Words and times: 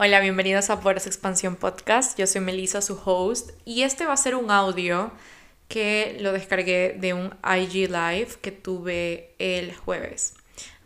Hola, 0.00 0.20
bienvenidos 0.20 0.70
a 0.70 0.78
Poderes 0.80 1.08
Expansión 1.08 1.56
Podcast. 1.56 2.16
Yo 2.16 2.28
soy 2.28 2.40
Melissa, 2.40 2.80
su 2.82 3.00
host, 3.04 3.50
y 3.64 3.82
este 3.82 4.06
va 4.06 4.12
a 4.12 4.16
ser 4.16 4.36
un 4.36 4.52
audio 4.52 5.10
que 5.66 6.16
lo 6.20 6.30
descargué 6.32 6.94
de 6.96 7.14
un 7.14 7.34
IG 7.42 7.90
Live 7.90 8.28
que 8.40 8.52
tuve 8.52 9.34
el 9.40 9.74
jueves. 9.74 10.34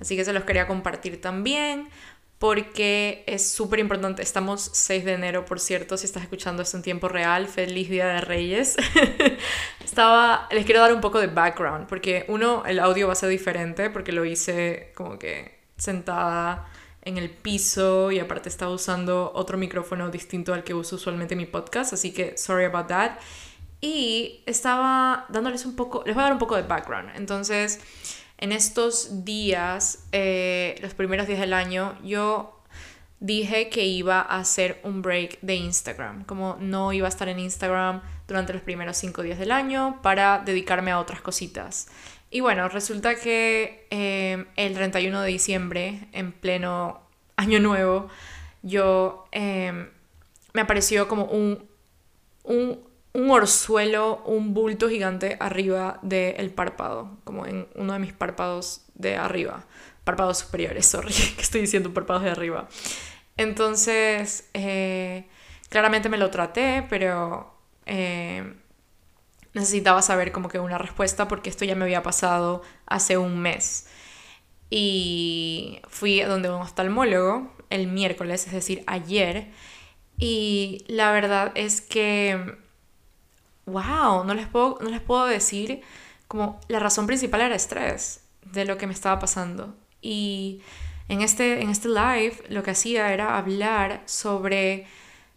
Así 0.01 0.17
que 0.17 0.25
se 0.25 0.33
los 0.33 0.45
quería 0.45 0.67
compartir 0.67 1.21
también 1.21 1.91
porque 2.39 3.23
es 3.27 3.47
súper 3.51 3.81
importante. 3.81 4.23
Estamos 4.23 4.71
6 4.73 5.05
de 5.05 5.13
enero, 5.13 5.45
por 5.45 5.61
cierto, 5.61 5.99
si 5.99 6.07
estás 6.07 6.23
escuchando 6.23 6.63
esto 6.63 6.79
en 6.79 6.83
tiempo 6.83 7.11
real. 7.11 7.49
Feliz 7.49 7.91
Día 7.91 8.07
de 8.07 8.23
Reyes. 8.23 8.79
Estaba, 9.85 10.49
les 10.51 10.65
quiero 10.65 10.81
dar 10.81 10.95
un 10.95 11.03
poco 11.03 11.21
de 11.21 11.27
background 11.27 11.87
porque 11.87 12.25
uno, 12.29 12.63
el 12.65 12.79
audio 12.79 13.09
va 13.09 13.13
a 13.13 13.17
ser 13.17 13.29
diferente 13.29 13.91
porque 13.91 14.11
lo 14.11 14.25
hice 14.25 14.91
como 14.95 15.19
que 15.19 15.61
sentada 15.77 16.72
en 17.03 17.19
el 17.19 17.31
piso 17.31 18.11
y 18.13 18.21
aparte 18.21 18.49
estaba 18.49 18.73
usando 18.73 19.33
otro 19.35 19.59
micrófono 19.59 20.11
distinto 20.11 20.55
al 20.55 20.65
que 20.65 20.75
uso 20.75 20.97
usualmente 20.97 21.35
en 21.35 21.39
mi 21.39 21.47
podcast, 21.47 21.93
así 21.93 22.13
que 22.13 22.37
sorry 22.39 22.65
about 22.65 22.87
that. 22.87 23.19
Y 23.81 24.43
estaba 24.47 25.27
dándoles 25.29 25.67
un 25.67 25.75
poco, 25.75 26.05
les 26.07 26.15
voy 26.15 26.23
a 26.23 26.25
dar 26.25 26.33
un 26.33 26.39
poco 26.39 26.55
de 26.55 26.63
background. 26.63 27.11
Entonces, 27.17 27.81
en 28.39 28.53
estos 28.53 29.25
días, 29.25 30.07
eh, 30.13 30.77
los 30.81 30.95
primeros 30.95 31.27
días 31.27 31.41
del 31.41 31.53
año, 31.53 31.99
yo 32.05 32.63
dije 33.19 33.69
que 33.69 33.85
iba 33.85 34.21
a 34.21 34.39
hacer 34.39 34.81
un 34.83 35.01
break 35.01 35.41
de 35.43 35.55
Instagram, 35.55 36.25
como 36.25 36.57
no 36.61 36.93
iba 36.93 37.07
a 37.07 37.09
estar 37.09 37.29
en 37.29 37.39
Instagram 37.39 38.03
durante 38.27 38.53
los 38.53 38.63
primeros 38.63 38.97
cinco 38.97 39.23
días 39.23 39.39
del 39.39 39.53
año 39.53 40.01
para 40.03 40.41
dedicarme 40.45 40.91
a 40.91 40.99
otras 40.99 41.21
cositas. 41.21 41.89
Y 42.35 42.41
bueno, 42.41 42.67
resulta 42.71 43.15
que 43.15 43.87
eh, 43.91 44.47
el 44.57 44.73
31 44.73 45.21
de 45.21 45.29
diciembre, 45.29 46.09
en 46.13 46.33
pleno 46.33 47.03
año 47.37 47.61
nuevo, 47.61 48.09
yo 48.63 49.27
eh, 49.33 49.91
me 50.55 50.61
apareció 50.63 51.09
como 51.09 51.27
un, 51.27 51.69
un, 52.45 52.81
un, 53.13 53.31
orzuelo, 53.31 54.23
un 54.25 54.55
bulto 54.55 54.89
gigante 54.89 55.37
arriba 55.41 55.99
del 56.01 56.51
párpado, 56.51 57.19
como 57.25 57.45
en 57.45 57.69
uno 57.75 57.93
de 57.93 57.99
mis 57.99 58.15
párpados 58.15 58.87
de 58.95 59.17
arriba, 59.17 59.67
párpados 60.05 60.39
superiores, 60.39 60.87
sorry, 60.91 61.13
que 61.13 61.43
estoy 61.43 61.61
diciendo 61.61 61.93
párpados 61.93 62.23
de 62.23 62.31
arriba. 62.31 62.67
Entonces, 63.37 64.49
eh, 64.55 65.27
claramente 65.69 66.09
me 66.09 66.17
lo 66.17 66.31
traté, 66.31 66.87
pero 66.89 67.53
necesitaba 69.55 70.03
saber 70.03 70.33
como 70.33 70.49
que 70.49 70.59
una 70.59 70.79
respuesta 70.79 71.29
porque 71.29 71.51
esto 71.51 71.65
ya 71.65 71.75
me 71.75 71.85
había 71.85 72.03
pasado 72.03 72.63
hace 72.87 73.19
un 73.19 73.39
mes. 73.39 73.87
Y 74.71 75.81
fui 75.89 76.21
a 76.21 76.29
donde 76.29 76.49
un 76.49 76.63
oftalmólogo 76.63 77.53
el 77.71 77.87
miércoles, 77.87 78.47
es 78.47 78.53
decir, 78.53 78.85
ayer. 78.87 79.51
Y 80.19 80.85
la 80.89 81.13
verdad 81.13 81.53
es 81.55 81.81
que, 81.81 82.57
wow, 83.67 84.25
no 84.25 84.35
les 84.35 84.47
puedo, 84.47 84.79
no 84.81 84.89
les 84.89 85.01
puedo 85.01 85.27
decir 85.27 85.83
como 86.29 86.59
la 86.69 86.79
razón 86.79 87.07
principal 87.07 87.43
era 87.43 87.55
estrés 87.55 88.23
de 88.43 88.65
lo 88.65 88.79
que 88.79 88.87
me 88.87 88.95
estaba 88.95 89.19
pasando. 89.19 89.75
Y 90.01 90.63
en 91.09 91.21
este, 91.21 91.61
en 91.61 91.69
este 91.69 91.89
live 91.89 92.43
lo 92.49 92.63
que 92.63 92.71
hacía 92.71 93.13
era 93.13 93.37
hablar 93.37 94.03
sobre 94.07 94.87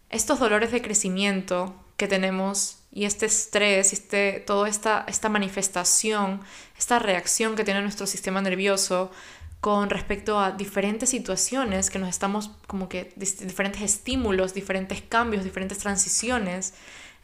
estos 0.10 0.40
dolores 0.40 0.72
de 0.72 0.82
crecimiento 0.82 1.76
que 1.98 2.08
tenemos 2.08 2.80
y 2.92 3.06
este 3.06 3.26
estrés, 3.26 3.94
este, 3.94 4.44
toda 4.46 4.70
esta, 4.70 5.06
esta 5.08 5.30
manifestación, 5.30 6.42
esta 6.78 7.00
reacción 7.00 7.56
que 7.56 7.64
tiene 7.64 7.82
nuestro 7.82 8.08
sistema 8.08 8.42
nervioso 8.42 9.12
con 9.60 9.90
respecto 9.90 10.40
a 10.40 10.52
diferentes 10.52 11.10
situaciones 11.10 11.90
que 11.90 12.00
nos 12.00 12.10
estamos 12.10 12.52
como 12.68 12.88
que 12.88 13.14
diferentes 13.16 13.82
estímulos, 13.82 14.54
diferentes 14.54 15.02
cambios, 15.02 15.44
diferentes 15.44 15.80
transiciones 15.80 16.74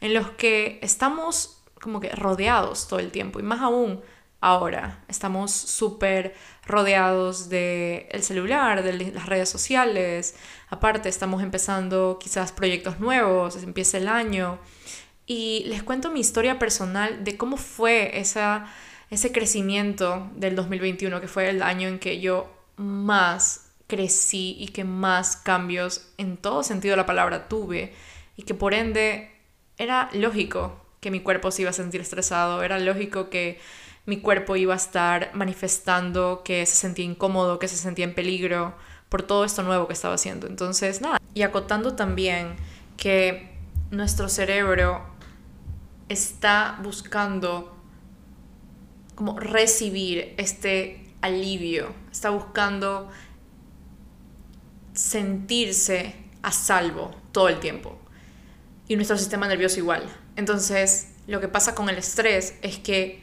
en 0.00 0.12
los 0.12 0.30
que 0.32 0.78
estamos 0.82 1.62
como 1.80 2.00
que 2.00 2.10
rodeados 2.10 2.88
todo 2.88 2.98
el 2.98 3.10
tiempo. 3.10 3.40
Y 3.40 3.42
más 3.42 3.60
aún 3.60 4.02
ahora. 4.42 4.98
Estamos 5.08 5.50
súper 5.52 6.34
rodeados 6.66 7.48
del 7.48 8.06
el 8.10 8.22
celular, 8.22 8.82
de 8.82 9.12
las 9.12 9.26
redes 9.26 9.48
sociales, 9.48 10.34
aparte 10.68 11.08
estamos 11.08 11.42
empezando 11.42 12.18
quizás 12.20 12.52
proyectos 12.52 13.00
nuevos, 13.00 13.56
empieza 13.62 13.96
el 13.96 14.08
año. 14.08 14.58
Y 15.26 15.64
les 15.66 15.82
cuento 15.82 16.10
mi 16.10 16.20
historia 16.20 16.58
personal 16.58 17.24
de 17.24 17.38
cómo 17.38 17.56
fue 17.56 18.18
esa, 18.18 18.66
ese 19.08 19.32
crecimiento 19.32 20.30
del 20.34 20.56
2021, 20.56 21.20
que 21.20 21.28
fue 21.28 21.48
el 21.48 21.62
año 21.62 21.88
en 21.88 21.98
que 21.98 22.20
yo 22.20 22.52
más 22.76 23.70
crecí 23.86 24.56
y 24.58 24.68
que 24.68 24.84
más 24.84 25.36
cambios 25.36 26.12
en 26.18 26.36
todo 26.36 26.62
sentido 26.62 26.92
de 26.92 26.96
la 26.96 27.06
palabra 27.06 27.48
tuve 27.48 27.92
y 28.36 28.42
que 28.42 28.54
por 28.54 28.74
ende 28.74 29.30
era 29.78 30.08
lógico 30.14 30.82
que 31.00 31.10
mi 31.10 31.20
cuerpo 31.20 31.50
se 31.50 31.62
iba 31.62 31.70
a 31.70 31.74
sentir 31.74 32.00
estresado, 32.00 32.62
era 32.62 32.78
lógico 32.78 33.28
que 33.28 33.60
mi 34.04 34.20
cuerpo 34.20 34.56
iba 34.56 34.74
a 34.74 34.76
estar 34.76 35.30
manifestando 35.34 36.42
que 36.44 36.66
se 36.66 36.74
sentía 36.74 37.04
incómodo, 37.04 37.58
que 37.58 37.68
se 37.68 37.76
sentía 37.76 38.04
en 38.04 38.14
peligro 38.14 38.74
por 39.08 39.22
todo 39.22 39.44
esto 39.44 39.62
nuevo 39.62 39.86
que 39.86 39.92
estaba 39.92 40.14
haciendo. 40.14 40.46
Entonces, 40.46 41.00
nada, 41.00 41.18
y 41.34 41.42
acotando 41.42 41.94
también 41.94 42.56
que 42.96 43.56
nuestro 43.90 44.28
cerebro 44.28 45.02
está 46.08 46.78
buscando 46.82 47.76
como 49.14 49.38
recibir 49.38 50.34
este 50.38 51.14
alivio, 51.20 51.94
está 52.10 52.30
buscando 52.30 53.08
sentirse 54.94 56.16
a 56.42 56.50
salvo 56.50 57.14
todo 57.30 57.48
el 57.48 57.60
tiempo. 57.60 57.98
Y 58.88 58.96
nuestro 58.96 59.16
sistema 59.16 59.46
nervioso 59.46 59.78
igual. 59.78 60.04
Entonces, 60.36 61.12
lo 61.26 61.40
que 61.40 61.48
pasa 61.48 61.74
con 61.74 61.88
el 61.88 61.98
estrés 61.98 62.58
es 62.62 62.78
que 62.78 63.21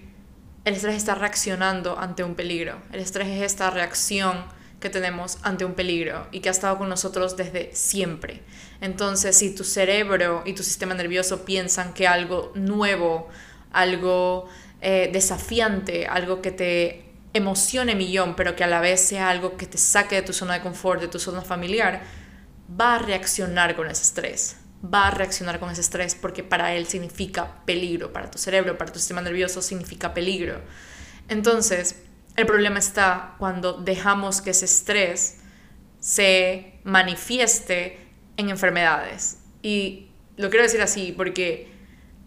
el 0.66 0.76
estrés 0.76 0.96
está 0.96 1.16
reaccionando 1.16 1.98
ante 1.98 2.24
un 2.24 2.36
peligro. 2.36 2.82
El 2.92 3.00
estrés 3.00 3.28
es 3.28 3.42
esta 3.42 3.70
reacción 3.70 4.46
que 4.80 4.90
tenemos 4.90 5.38
ante 5.42 5.66
un 5.66 5.74
peligro 5.74 6.28
y 6.32 6.40
que 6.40 6.50
ha 6.50 6.52
estado 6.52 6.78
con 6.78 6.90
nosotros 6.90 7.36
desde 7.38 7.72
siempre. 7.74 8.42
Entonces, 8.82 9.38
si 9.38 9.54
tu 9.54 9.64
cerebro 9.64 10.44
y 10.46 10.54
tu 10.54 10.64
sistema 10.64 10.94
nervioso 10.94 11.44
piensan 11.44 11.94
que 11.94 12.08
algo 12.08 12.52
nuevo, 12.56 13.28
algo 13.72 14.48
eh, 14.82 15.10
desafiante, 15.12 16.08
algo 16.08 16.42
que 16.42 16.52
te 16.52 17.06
emocione 17.34 17.96
millón, 17.96 18.36
pero 18.36 18.56
que 18.56 18.64
a 18.64 18.68
la 18.68 18.80
vez 18.80 19.02
sea 19.02 19.30
algo 19.30 19.58
que 19.58 19.66
te 19.66 19.78
saque 19.78 20.16
de 20.16 20.22
tu 20.22 20.34
zona 20.34 20.56
de 20.56 20.62
confort, 20.62 21.02
de 21.02 21.08
tu 21.08 21.20
zona 21.20 21.42
familiar, 21.42 22.02
va 22.80 22.96
a 22.96 23.00
reaccionar 23.00 23.76
con 23.76 23.90
ese 23.90 24.04
estrés. 24.04 24.59
Va 24.84 25.08
a 25.08 25.12
reaccionar 25.12 25.60
con 25.60 25.70
ese 25.70 25.82
estrés 25.82 26.16
porque 26.16 26.44
para 26.44 26.74
él 26.74 26.86
significa 26.88 27.64
peligro, 27.66 28.14
para 28.14 28.32
tu 28.32 28.38
cerebro, 28.38 28.78
para 28.78 28.92
tu 28.92 29.00
sistema 29.00 29.22
nervioso 29.22 29.62
significa 29.62 30.14
peligro. 30.14 30.62
Entonces, 31.28 32.02
el 32.36 32.46
problema 32.46 32.80
está 32.80 33.36
cuando 33.38 33.74
dejamos 33.74 34.42
que 34.42 34.52
ese 34.52 34.66
estrés 34.66 35.40
se 36.00 36.80
manifieste 36.84 38.00
en 38.38 38.50
enfermedades. 38.50 39.40
Y 39.62 40.12
lo 40.38 40.50
quiero 40.50 40.64
decir 40.64 40.82
así 40.82 41.14
porque 41.16 41.72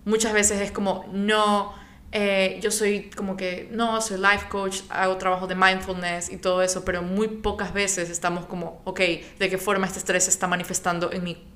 muchas 0.05 0.35
veces 0.35 0.61
es 0.61 0.71
como, 0.71 1.07
no, 1.11 1.75
eh, 2.13 2.59
yo 2.63 2.71
soy 2.71 3.09
como 3.17 3.39
que, 3.39 3.69
no, 3.73 4.03
soy 4.03 4.19
life 4.19 4.49
coach, 4.51 4.81
hago 4.91 5.17
trabajo 5.17 5.47
de 5.47 5.55
mindfulness 5.55 6.31
y 6.31 6.37
todo 6.37 6.63
eso, 6.63 6.85
pero 6.85 7.03
muy 7.03 7.29
pocas 7.29 7.73
veces 7.73 8.11
estamos 8.11 8.45
como, 8.45 8.83
ok, 8.85 9.01
¿de 9.39 9.49
qué 9.49 9.57
forma 9.57 9.87
este 9.87 9.99
estrés 10.01 10.25
se 10.25 10.31
está 10.31 10.47
manifestando 10.47 11.11
en 11.11 11.25
mí 11.25 11.47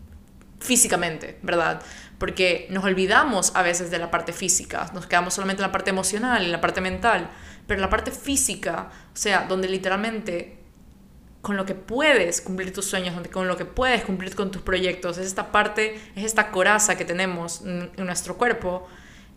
físicamente, 0.60 1.38
¿verdad? 1.42 1.82
Porque 2.18 2.66
nos 2.70 2.84
olvidamos 2.84 3.52
a 3.54 3.62
veces 3.62 3.90
de 3.90 3.98
la 3.98 4.10
parte 4.10 4.32
física, 4.32 4.90
nos 4.94 5.06
quedamos 5.06 5.34
solamente 5.34 5.62
en 5.62 5.68
la 5.68 5.72
parte 5.72 5.90
emocional, 5.90 6.44
en 6.44 6.52
la 6.52 6.60
parte 6.60 6.80
mental, 6.80 7.28
pero 7.66 7.80
la 7.80 7.90
parte 7.90 8.10
física, 8.10 8.90
o 9.12 9.16
sea, 9.16 9.46
donde 9.48 9.68
literalmente 9.68 10.58
con 11.42 11.56
lo 11.56 11.64
que 11.64 11.74
puedes 11.74 12.40
cumplir 12.40 12.72
tus 12.72 12.86
sueños, 12.86 13.14
con 13.28 13.46
lo 13.46 13.56
que 13.56 13.64
puedes 13.64 14.02
cumplir 14.04 14.34
con 14.34 14.50
tus 14.50 14.62
proyectos, 14.62 15.18
es 15.18 15.26
esta 15.26 15.52
parte, 15.52 16.00
es 16.16 16.24
esta 16.24 16.50
coraza 16.50 16.96
que 16.96 17.04
tenemos 17.04 17.62
en 17.64 17.92
nuestro 17.98 18.36
cuerpo 18.36 18.88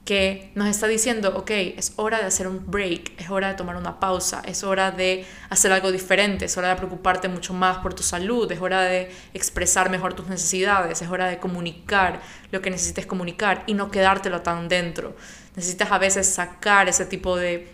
que 0.05 0.51
nos 0.55 0.67
está 0.67 0.87
diciendo, 0.87 1.33
ok, 1.37 1.51
es 1.51 1.93
hora 1.97 2.19
de 2.19 2.25
hacer 2.25 2.47
un 2.47 2.69
break, 2.69 3.11
es 3.19 3.29
hora 3.29 3.49
de 3.49 3.53
tomar 3.53 3.75
una 3.75 3.99
pausa, 3.99 4.41
es 4.45 4.63
hora 4.63 4.91
de 4.91 5.25
hacer 5.49 5.71
algo 5.71 5.91
diferente, 5.91 6.45
es 6.45 6.57
hora 6.57 6.69
de 6.69 6.75
preocuparte 6.77 7.27
mucho 7.27 7.53
más 7.53 7.77
por 7.77 7.93
tu 7.93 8.01
salud, 8.01 8.51
es 8.51 8.59
hora 8.59 8.81
de 8.81 9.11
expresar 9.33 9.89
mejor 9.91 10.15
tus 10.15 10.27
necesidades, 10.27 11.01
es 11.01 11.09
hora 11.09 11.27
de 11.27 11.37
comunicar 11.37 12.21
lo 12.51 12.61
que 12.61 12.71
necesites 12.71 13.05
comunicar 13.05 13.63
y 13.67 13.75
no 13.75 13.91
quedártelo 13.91 14.41
tan 14.41 14.67
dentro. 14.67 15.15
Necesitas 15.55 15.91
a 15.91 15.99
veces 15.99 16.27
sacar 16.27 16.89
ese 16.89 17.05
tipo 17.05 17.35
de 17.35 17.71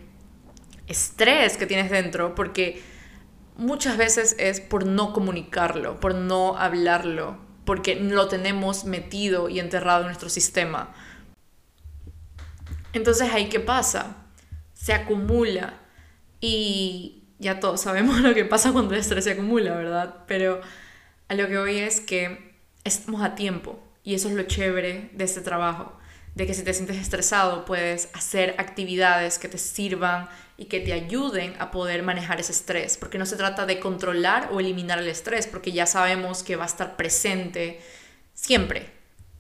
estrés 0.88 1.58
que 1.58 1.66
tienes 1.66 1.90
dentro 1.90 2.36
porque 2.36 2.84
muchas 3.58 3.98
veces 3.98 4.36
es 4.40 4.60
por 4.60 4.86
no 4.86 5.14
comunicarlo, 5.14 6.00
por 6.00 6.16
no 6.16 6.58
hablarlo, 6.58 7.38
porque 7.66 7.96
lo 7.96 8.28
tenemos 8.28 8.86
metido 8.86 9.50
y 9.50 9.60
enterrado 9.60 10.02
en 10.02 10.08
nuestro 10.08 10.30
sistema. 10.30 10.94
Entonces 12.96 13.30
ahí 13.34 13.50
qué 13.50 13.60
pasa? 13.60 14.16
Se 14.74 14.94
acumula 14.94 15.82
y 16.40 17.26
ya 17.40 17.60
todos 17.60 17.82
sabemos 17.82 18.20
lo 18.22 18.34
que 18.34 18.46
pasa 18.46 18.72
cuando 18.72 18.94
el 18.94 19.02
estrés 19.02 19.26
se 19.26 19.32
acumula, 19.32 19.76
¿verdad? 19.76 20.24
Pero 20.28 20.62
A 21.28 21.36
lo 21.36 21.48
que 21.48 21.58
hoy 21.58 21.78
es 21.78 22.00
que 22.00 22.56
estamos 22.86 23.22
a 23.22 23.36
tiempo 23.36 23.84
y 24.04 24.16
eso 24.16 24.30
es 24.30 24.36
lo 24.36 24.44
chévere 24.44 25.10
de 25.12 25.24
este 25.26 25.42
trabajo, 25.42 25.98
de 26.36 26.48
que 26.48 26.54
si 26.54 26.64
te 26.64 26.74
sientes 26.74 26.96
estresado 26.96 27.66
puedes 27.66 28.10
hacer 28.14 28.56
actividades 28.60 29.40
que 29.40 29.50
te 29.50 29.58
sirvan 29.58 30.30
y 30.58 30.66
que 30.66 30.80
te 30.80 30.94
ayuden 30.94 31.54
a 31.60 31.72
poder 31.72 32.02
manejar 32.02 32.40
ese 32.40 32.54
estrés, 32.54 32.96
porque 32.96 33.18
no 33.18 33.26
se 33.26 33.36
trata 33.36 33.66
de 33.66 33.82
controlar 33.82 34.50
o 34.54 34.62
eliminar 34.62 35.00
el 35.00 35.08
estrés, 35.10 35.48
porque 35.48 35.74
ya 35.74 35.86
sabemos 35.86 36.44
que 36.44 36.56
va 36.56 36.64
a 36.64 36.68
estar 36.68 36.96
presente 36.96 37.82
siempre, 38.34 38.90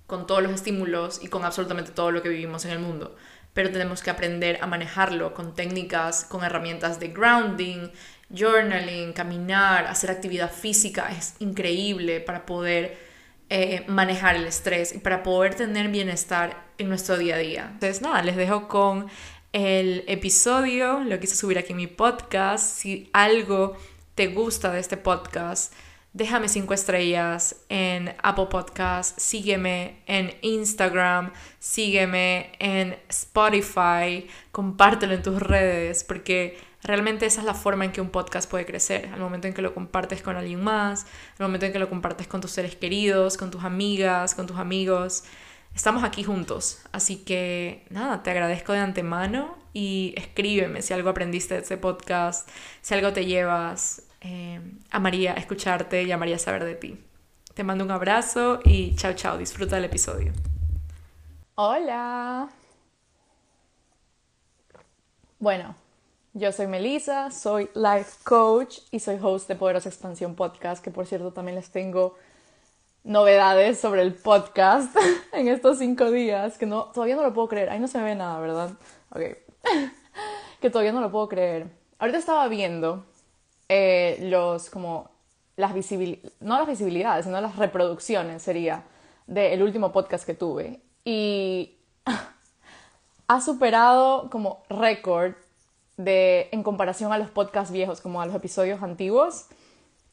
con 0.07 0.27
todos 0.27 0.43
los 0.43 0.51
estímulos 0.51 1.19
y 1.23 1.27
con 1.27 1.45
absolutamente 1.45 1.91
todo 1.91 2.11
lo 2.11 2.21
que 2.21 2.29
vivimos 2.29 2.65
en 2.65 2.71
el 2.71 2.79
mundo. 2.79 3.15
Pero 3.55 3.71
tenemos 3.71 4.03
que 4.03 4.11
aprender 4.11 4.59
a 4.61 4.67
manejarlo 4.67 5.33
con 5.33 5.55
técnicas, 5.55 6.25
con 6.25 6.43
herramientas 6.43 6.99
de 6.99 7.07
grounding, 7.07 7.89
journaling, 8.29 9.13
caminar, 9.13 9.87
hacer 9.87 10.11
actividad 10.11 10.51
física. 10.51 11.09
Es 11.09 11.33
increíble 11.39 12.19
para 12.19 12.45
poder 12.45 12.97
eh, 13.49 13.83
manejar 13.87 14.35
el 14.35 14.45
estrés 14.45 14.93
y 14.93 14.99
para 14.99 15.23
poder 15.23 15.55
tener 15.55 15.87
bienestar 15.87 16.65
en 16.77 16.89
nuestro 16.89 17.17
día 17.17 17.35
a 17.35 17.39
día. 17.39 17.69
Entonces, 17.71 18.01
nada, 18.01 18.21
les 18.21 18.35
dejo 18.35 18.67
con 18.67 19.07
el 19.53 20.03
episodio, 20.07 20.99
lo 20.99 21.19
quise 21.19 21.35
subir 21.35 21.57
aquí 21.57 21.71
en 21.71 21.77
mi 21.77 21.87
podcast. 21.87 22.77
Si 22.77 23.09
algo 23.13 23.77
te 24.15 24.27
gusta 24.27 24.71
de 24.71 24.79
este 24.81 24.97
podcast, 24.97 25.73
déjame 26.15 26.47
cinco 26.47 26.73
estrellas 26.73 27.57
en 27.67 28.15
Apple 28.23 28.47
Podcast, 28.49 29.19
sígueme 29.19 30.01
en 30.07 30.33
Instagram, 30.43 31.33
sígueme 31.59 32.53
en 32.59 32.97
Spotify, 33.09 34.25
compártelo 34.53 35.13
en 35.13 35.21
tus 35.21 35.41
redes, 35.41 36.05
porque 36.05 36.57
realmente 36.83 37.25
esa 37.25 37.41
es 37.41 37.45
la 37.45 37.53
forma 37.53 37.83
en 37.83 37.91
que 37.91 37.99
un 37.99 38.11
podcast 38.11 38.49
puede 38.49 38.65
crecer, 38.65 39.09
al 39.13 39.19
momento 39.19 39.49
en 39.49 39.53
que 39.53 39.61
lo 39.61 39.73
compartes 39.73 40.21
con 40.21 40.37
alguien 40.37 40.63
más, 40.63 41.05
al 41.37 41.47
momento 41.47 41.65
en 41.65 41.73
que 41.73 41.79
lo 41.79 41.89
compartes 41.89 42.27
con 42.27 42.39
tus 42.39 42.51
seres 42.51 42.77
queridos, 42.77 43.35
con 43.35 43.51
tus 43.51 43.65
amigas, 43.65 44.35
con 44.35 44.47
tus 44.47 44.57
amigos. 44.57 45.25
Estamos 45.75 46.05
aquí 46.05 46.23
juntos, 46.23 46.79
así 46.93 47.17
que 47.17 47.85
nada, 47.89 48.23
te 48.23 48.31
agradezco 48.31 48.71
de 48.71 48.79
antemano 48.79 49.57
y 49.73 50.13
escríbeme 50.15 50.81
si 50.81 50.93
algo 50.93 51.09
aprendiste 51.09 51.55
de 51.55 51.59
este 51.59 51.75
podcast, 51.75 52.47
si 52.81 52.93
algo 52.93 53.11
te 53.11 53.25
llevas, 53.25 54.04
eh, 54.27 54.59
amaría 54.89 55.33
escucharte 55.33 56.01
y 56.01 56.11
amaría 56.11 56.39
saber 56.39 56.63
de 56.63 56.73
ti. 56.73 56.99
Te 57.53 57.63
mando 57.63 57.83
un 57.83 57.91
abrazo 57.91 58.59
y 58.63 58.95
chao, 58.95 59.13
chao. 59.13 59.37
Disfruta 59.37 59.75
del 59.75 59.85
episodio. 59.85 60.33
Hola. 61.53 62.49
Bueno, 65.37 65.75
yo 66.33 66.51
soy 66.51 66.65
Melissa, 66.65 67.29
soy 67.29 67.69
life 67.75 68.17
coach 68.23 68.79
y 68.89 68.99
soy 68.99 69.19
host 69.21 69.47
de 69.47 69.55
Poderosa 69.55 69.89
Expansión 69.89 70.33
Podcast, 70.33 70.83
que 70.83 70.89
por 70.89 71.05
cierto 71.05 71.31
también 71.31 71.55
les 71.55 71.69
tengo 71.69 72.15
novedades 73.03 73.79
sobre 73.79 74.01
el 74.01 74.15
podcast 74.15 74.95
en 75.33 75.49
estos 75.49 75.77
cinco 75.77 76.09
días, 76.09 76.57
que 76.57 76.65
no, 76.65 76.85
todavía 76.85 77.15
no 77.15 77.21
lo 77.21 77.31
puedo 77.31 77.47
creer. 77.47 77.69
Ahí 77.69 77.79
no 77.79 77.87
se 77.87 77.99
me 77.99 78.05
ve 78.05 78.15
nada, 78.15 78.39
¿verdad? 78.39 78.71
Ok. 79.11 79.21
que 80.61 80.69
todavía 80.71 80.93
no 80.93 81.01
lo 81.01 81.11
puedo 81.11 81.29
creer. 81.29 81.67
Ahorita 81.99 82.17
estaba 82.17 82.47
viendo 82.47 83.05
eh, 83.69 84.17
los 84.21 84.69
como 84.69 85.09
las 85.55 85.73
visibilidades, 85.73 86.33
no 86.41 86.57
las 86.57 86.67
visibilidades, 86.67 87.25
sino 87.25 87.39
las 87.39 87.55
reproducciones 87.55 88.41
sería 88.41 88.83
del 89.27 89.63
último 89.63 89.91
podcast 89.91 90.25
que 90.25 90.33
tuve. 90.33 90.81
Y 91.03 91.77
ha 93.27 93.41
superado 93.41 94.29
como 94.29 94.63
récord 94.69 95.33
de, 95.97 96.49
en 96.51 96.63
comparación 96.63 97.13
a 97.13 97.17
los 97.17 97.29
podcasts 97.29 97.71
viejos, 97.71 98.01
como 98.01 98.21
a 98.21 98.25
los 98.25 98.35
episodios 98.35 98.83
antiguos. 98.83 99.47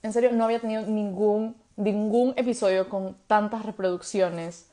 En 0.03 0.13
serio, 0.13 0.33
no 0.33 0.45
había 0.45 0.61
tenido 0.61 0.83
ningún, 0.83 1.57
ningún 1.77 2.35
episodio 2.37 2.89
con 2.89 3.17
tantas 3.27 3.65
reproducciones 3.65 4.69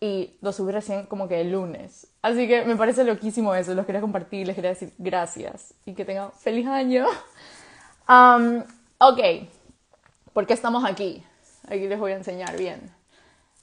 y 0.00 0.36
lo 0.42 0.52
subí 0.52 0.72
recién 0.72 1.06
como 1.06 1.28
que 1.28 1.40
el 1.40 1.52
lunes. 1.52 2.08
Así 2.20 2.46
que 2.46 2.64
me 2.64 2.76
parece 2.76 3.04
loquísimo 3.04 3.54
eso, 3.54 3.74
los 3.74 3.86
quería 3.86 4.00
compartir, 4.00 4.46
les 4.46 4.54
quería 4.54 4.70
decir 4.70 4.92
gracias 4.98 5.74
y 5.86 5.94
que 5.94 6.04
tengan 6.04 6.32
feliz 6.32 6.66
año. 6.66 7.06
Um, 8.08 8.62
ok, 8.98 9.48
¿por 10.34 10.46
qué 10.46 10.52
estamos 10.52 10.84
aquí? 10.84 11.24
Aquí 11.66 11.88
les 11.88 11.98
voy 11.98 12.12
a 12.12 12.16
enseñar 12.16 12.56
bien. 12.58 12.92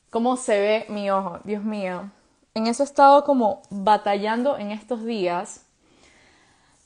¿Cómo 0.10 0.36
se 0.36 0.60
ve 0.60 0.86
mi 0.90 1.12
ojo? 1.12 1.40
Dios 1.44 1.64
mío. 1.64 2.10
En 2.54 2.68
eso 2.68 2.84
he 2.84 2.86
estado 2.86 3.24
como 3.24 3.62
batallando 3.70 4.58
en 4.58 4.72
estos 4.72 5.06
días. 5.06 5.66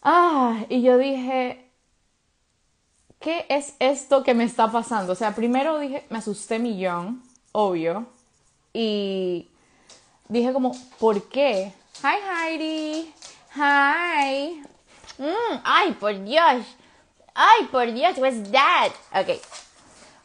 Ah, 0.04 0.66
y 0.70 0.82
yo 0.82 0.98
dije, 0.98 1.72
¿qué 3.20 3.46
es 3.50 3.76
esto 3.80 4.24
que 4.24 4.34
me 4.34 4.44
está 4.44 4.72
pasando? 4.72 5.14
O 5.14 5.16
sea, 5.16 5.34
primero 5.34 5.80
dije, 5.80 6.06
me 6.10 6.20
asusté 6.20 6.60
millón, 6.60 7.24
obvio. 7.54 8.06
Y 8.74 9.50
dije 10.28 10.52
como, 10.52 10.74
¿por 11.00 11.24
qué? 11.30 11.74
Hi 12.04 12.52
Heidi. 12.52 13.14
Hi. 13.56 14.62
Mm, 15.18 15.62
ay, 15.64 15.94
por 15.94 16.22
Dios. 16.24 16.66
Ay, 17.36 17.66
por 17.70 17.92
Dios, 17.92 18.18
what's 18.18 18.50
that? 18.52 18.92
Ok. 19.14 19.42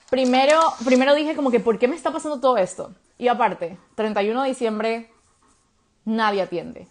Primero, 0.09 0.61
primero 0.85 1.13
dije 1.15 1.35
como 1.35 1.51
que, 1.51 1.59
¿por 1.59 1.79
qué 1.79 1.89
me 1.89 1.97
está 1.97 2.13
pasando 2.13 2.39
todo 2.41 2.57
esto? 2.57 2.95
Y 3.19 3.27
aparte, 3.27 3.77
31 3.97 4.43
de 4.43 4.49
diciembre, 4.49 5.11
nadie 6.05 6.43
atiende. 6.43 6.87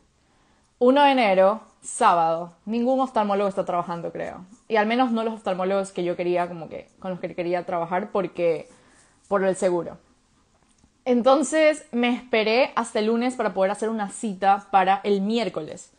1 0.80 1.04
de 1.04 1.12
enero, 1.12 1.62
sábado, 1.81 2.54
ningún 2.66 3.00
oftalmólogo 3.00 3.48
está 3.48 3.63
trabajando, 3.63 4.12
creo. 4.12 4.45
Y 4.68 4.75
al 4.75 4.88
menos 4.88 5.12
no 5.12 5.24
los 5.24 5.36
oftalmólogos 5.36 5.92
que 5.92 6.04
yo 6.04 6.18
quería, 6.18 6.50
como 6.50 6.68
que, 6.68 6.89
con 7.00 7.12
los 7.12 7.19
que 7.21 7.33
quería 7.33 7.66
trabajar 7.66 8.12
porque, 8.12 8.69
por 9.30 9.44
el 9.44 9.56
seguro. 9.56 9.98
Entonces 11.06 11.86
me 11.92 12.13
esperé 12.13 12.74
hasta 12.75 13.00
el 13.00 13.06
lunes 13.06 13.36
para 13.36 13.54
poder 13.54 13.71
hacer 13.71 13.88
una 13.88 14.10
cita 14.10 14.68
para 14.69 15.00
el 15.06 15.21
miércoles. 15.21 15.92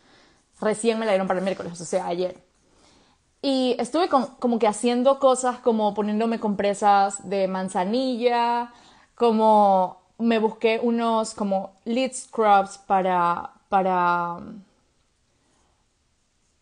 Recién 0.60 0.98
me 0.98 1.06
la 1.06 1.12
dieron 1.12 1.26
para 1.26 1.38
el 1.38 1.44
miércoles, 1.44 1.80
o 1.80 1.84
sea, 1.86 2.06
ayer. 2.06 2.49
Y 3.42 3.74
estuve 3.78 4.08
como 4.08 4.58
que 4.58 4.66
haciendo 4.66 5.18
cosas 5.18 5.60
como 5.60 5.94
poniéndome 5.94 6.40
compresas 6.40 7.28
de 7.28 7.48
manzanilla, 7.48 8.72
como 9.14 10.00
me 10.18 10.38
busqué 10.38 10.80
unos 10.82 11.34
como 11.34 11.72
lid 11.84 12.12
scrubs 12.12 12.78
para, 12.78 13.52
para, 13.70 14.38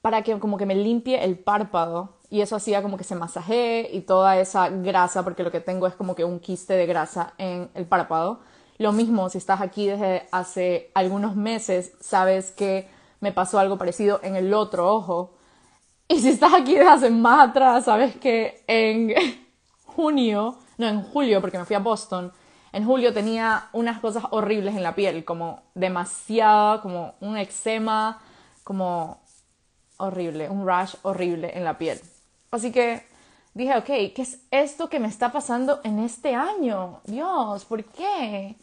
para 0.01 0.23
que 0.23 0.39
como 0.39 0.57
que 0.57 0.67
me 0.67 0.77
limpie 0.77 1.25
el 1.25 1.37
párpado 1.39 2.11
y 2.31 2.43
eso 2.43 2.57
hacía 2.57 2.83
como 2.83 2.97
que 2.97 3.05
se 3.05 3.15
masajee 3.17 3.91
y 3.93 4.03
toda 4.03 4.39
esa 4.39 4.69
grasa, 4.69 5.25
porque 5.25 5.43
lo 5.43 5.51
que 5.51 5.61
tengo 5.61 5.87
es 5.87 5.95
como 5.95 6.15
que 6.15 6.25
un 6.25 6.39
quiste 6.39 6.75
de 6.75 6.87
grasa 6.87 7.33
en 7.39 7.71
el 7.75 7.87
párpado. 7.87 8.41
Lo 8.77 8.93
mismo, 8.93 9.29
si 9.29 9.39
estás 9.39 9.61
aquí 9.61 9.87
desde 9.89 10.29
hace 10.31 10.91
algunos 10.95 11.35
meses, 11.35 11.93
sabes 12.01 12.53
que 12.53 12.89
me 13.21 13.33
pasó 13.33 13.59
algo 13.59 13.79
parecido 13.79 14.21
en 14.23 14.37
el 14.37 14.55
otro 14.55 14.95
ojo 14.95 15.38
y 16.09 16.21
si 16.21 16.31
estás 16.31 16.55
aquí 16.55 16.75
desde 16.75 16.89
hace 16.89 17.11
más 17.11 17.51
atrás, 17.51 17.85
sabes 17.85 18.17
que 18.17 18.65
en 18.67 19.15
junio, 19.85 20.59
no, 20.79 20.89
en 20.89 21.03
julio, 21.03 21.41
porque 21.41 21.59
me 21.59 21.67
fui 21.67 21.77
a 21.77 21.81
Boston, 21.81 22.33
en 22.73 22.85
julio 22.85 23.13
tenía 23.13 23.69
unas 23.73 24.01
cosas 24.01 24.25
horribles 24.31 24.75
en 24.75 24.83
la 24.83 24.95
piel, 24.95 25.25
como 25.25 25.63
demasiada, 25.75 26.81
como 26.81 27.15
un 27.21 27.37
eczema, 27.37 28.21
como 28.65 29.21
horrible, 29.99 30.49
un 30.49 30.67
rash 30.67 30.95
horrible 31.03 31.57
en 31.57 31.65
la 31.65 31.77
piel. 31.77 32.01
Así 32.51 32.73
que 32.73 33.05
dije, 33.55 33.77
ok, 33.77 33.87
¿qué 33.87 34.23
es 34.23 34.41
esto 34.51 34.89
que 34.89 35.01
me 35.01 35.09
está 35.09 35.33
pasando 35.33 35.81
en 35.85 35.99
este 35.99 36.35
año? 36.35 37.01
Dios, 37.05 37.65
¿por 37.65 37.85
qué? 37.85 38.57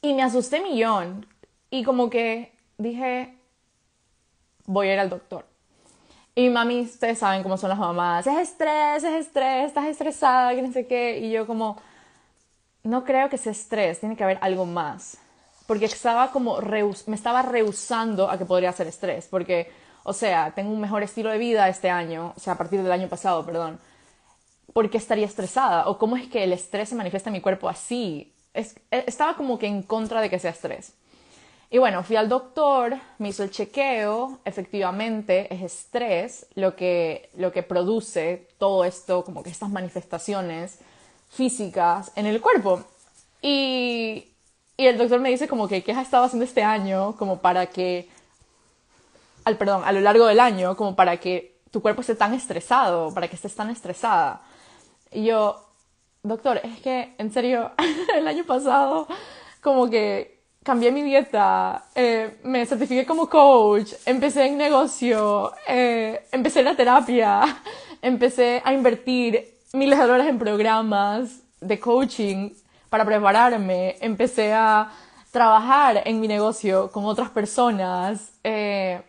Y 0.00 0.14
me 0.14 0.22
asusté 0.22 0.60
millón. 0.62 1.26
Y 1.70 1.82
como 1.82 2.08
que 2.08 2.52
dije, 2.78 3.36
voy 4.66 4.88
a 4.88 4.94
ir 4.94 5.00
al 5.00 5.10
doctor. 5.10 5.44
Y 6.38 6.50
mami, 6.50 6.82
ustedes 6.82 7.18
saben 7.18 7.42
cómo 7.42 7.56
son 7.56 7.68
las 7.68 7.80
mamás. 7.80 8.24
Es 8.24 8.38
estrés, 8.38 9.02
es 9.02 9.26
estrés, 9.26 9.66
estás 9.66 9.86
estresada, 9.86 10.54
que 10.54 10.62
no 10.62 10.72
qué. 10.86 11.18
Y 11.18 11.32
yo 11.32 11.48
como, 11.48 11.76
no 12.84 13.02
creo 13.02 13.28
que 13.28 13.36
sea 13.36 13.50
estrés, 13.50 13.98
tiene 13.98 14.14
que 14.14 14.22
haber 14.22 14.38
algo 14.40 14.64
más. 14.64 15.18
Porque 15.66 15.86
estaba 15.86 16.30
como, 16.30 16.60
me 17.08 17.16
estaba 17.16 17.42
rehusando 17.42 18.30
a 18.30 18.38
que 18.38 18.44
podría 18.44 18.70
ser 18.70 18.86
estrés. 18.86 19.26
Porque, 19.26 19.72
o 20.04 20.12
sea, 20.12 20.52
tengo 20.52 20.70
un 20.70 20.80
mejor 20.80 21.02
estilo 21.02 21.28
de 21.28 21.38
vida 21.38 21.68
este 21.68 21.90
año, 21.90 22.34
o 22.36 22.38
sea, 22.38 22.52
a 22.52 22.56
partir 22.56 22.84
del 22.84 22.92
año 22.92 23.08
pasado, 23.08 23.44
perdón. 23.44 23.80
¿Por 24.72 24.88
qué 24.90 24.98
estaría 24.98 25.26
estresada? 25.26 25.88
¿O 25.88 25.98
cómo 25.98 26.16
es 26.16 26.28
que 26.28 26.44
el 26.44 26.52
estrés 26.52 26.90
se 26.90 26.94
manifiesta 26.94 27.30
en 27.30 27.34
mi 27.34 27.40
cuerpo 27.40 27.68
así? 27.68 28.32
Es, 28.54 28.76
estaba 28.92 29.34
como 29.34 29.58
que 29.58 29.66
en 29.66 29.82
contra 29.82 30.20
de 30.20 30.30
que 30.30 30.38
sea 30.38 30.52
estrés. 30.52 30.92
Y 31.70 31.76
bueno, 31.76 32.02
fui 32.02 32.16
al 32.16 32.30
doctor, 32.30 32.96
me 33.18 33.28
hizo 33.28 33.42
el 33.42 33.50
chequeo, 33.50 34.40
efectivamente 34.44 35.52
es 35.54 35.62
estrés 35.62 36.46
lo 36.54 36.74
que, 36.74 37.28
lo 37.36 37.52
que 37.52 37.62
produce 37.62 38.48
todo 38.56 38.84
esto, 38.84 39.22
como 39.22 39.42
que 39.42 39.50
estas 39.50 39.68
manifestaciones 39.68 40.78
físicas 41.28 42.10
en 42.16 42.24
el 42.24 42.40
cuerpo. 42.40 42.84
Y, 43.42 44.28
y 44.78 44.86
el 44.86 44.96
doctor 44.96 45.20
me 45.20 45.28
dice 45.28 45.46
como 45.46 45.68
que 45.68 45.84
qué 45.84 45.92
has 45.92 46.06
estado 46.06 46.24
haciendo 46.24 46.46
este 46.46 46.62
año, 46.62 47.16
como 47.18 47.40
para 47.40 47.66
que, 47.66 48.08
al, 49.44 49.58
perdón, 49.58 49.82
a 49.84 49.92
lo 49.92 50.00
largo 50.00 50.26
del 50.26 50.40
año, 50.40 50.74
como 50.74 50.96
para 50.96 51.18
que 51.18 51.58
tu 51.70 51.82
cuerpo 51.82 52.00
esté 52.00 52.14
tan 52.14 52.32
estresado, 52.32 53.12
para 53.12 53.28
que 53.28 53.36
estés 53.36 53.54
tan 53.54 53.68
estresada. 53.68 54.40
Y 55.12 55.24
yo, 55.26 55.68
doctor, 56.22 56.62
es 56.64 56.80
que 56.80 57.14
en 57.18 57.30
serio, 57.30 57.72
el 58.16 58.26
año 58.26 58.44
pasado 58.46 59.06
como 59.60 59.90
que 59.90 60.37
cambié 60.68 60.92
mi 60.92 61.02
dieta, 61.02 61.86
eh, 61.94 62.40
me 62.44 62.66
certifiqué 62.66 63.06
como 63.06 63.26
coach, 63.26 63.94
empecé 64.04 64.44
en 64.44 64.58
negocio, 64.58 65.50
eh, 65.66 66.26
empecé 66.30 66.62
la 66.62 66.76
terapia, 66.76 67.40
empecé 68.02 68.60
a 68.62 68.74
invertir 68.74 69.60
miles 69.72 69.98
de 69.98 70.04
dólares 70.04 70.28
en 70.28 70.38
programas 70.38 71.40
de 71.58 71.80
coaching 71.80 72.50
para 72.90 73.06
prepararme, 73.06 73.96
empecé 74.02 74.52
a 74.52 74.90
trabajar 75.30 76.02
en 76.04 76.20
mi 76.20 76.28
negocio 76.28 76.92
con 76.92 77.06
otras 77.06 77.30
personas. 77.30 78.32
Eh, 78.44 79.00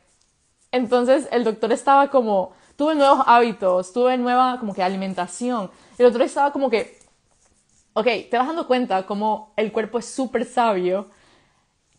entonces 0.71 1.27
el 1.29 1.43
doctor 1.43 1.73
estaba 1.73 2.07
como, 2.07 2.53
tuve 2.77 2.95
nuevos 2.95 3.19
hábitos, 3.27 3.91
tuve 3.91 4.17
nueva 4.17 4.59
como 4.61 4.73
que 4.73 4.81
alimentación. 4.81 5.69
El 5.97 6.05
doctor 6.05 6.21
estaba 6.21 6.53
como 6.53 6.69
que, 6.69 6.97
ok, 7.91 8.07
te 8.31 8.37
vas 8.37 8.47
dando 8.47 8.65
cuenta 8.65 9.05
como 9.05 9.51
el 9.57 9.73
cuerpo 9.73 9.99
es 9.99 10.05
súper 10.05 10.45
sabio, 10.45 11.09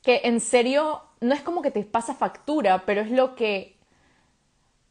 que 0.02 0.22
en 0.24 0.40
serio 0.40 1.02
no 1.20 1.34
es 1.34 1.42
como 1.42 1.62
que 1.62 1.70
te 1.70 1.82
pasa 1.84 2.14
factura, 2.14 2.84
pero 2.86 3.02
es 3.02 3.10
lo 3.10 3.34
que, 3.34 3.76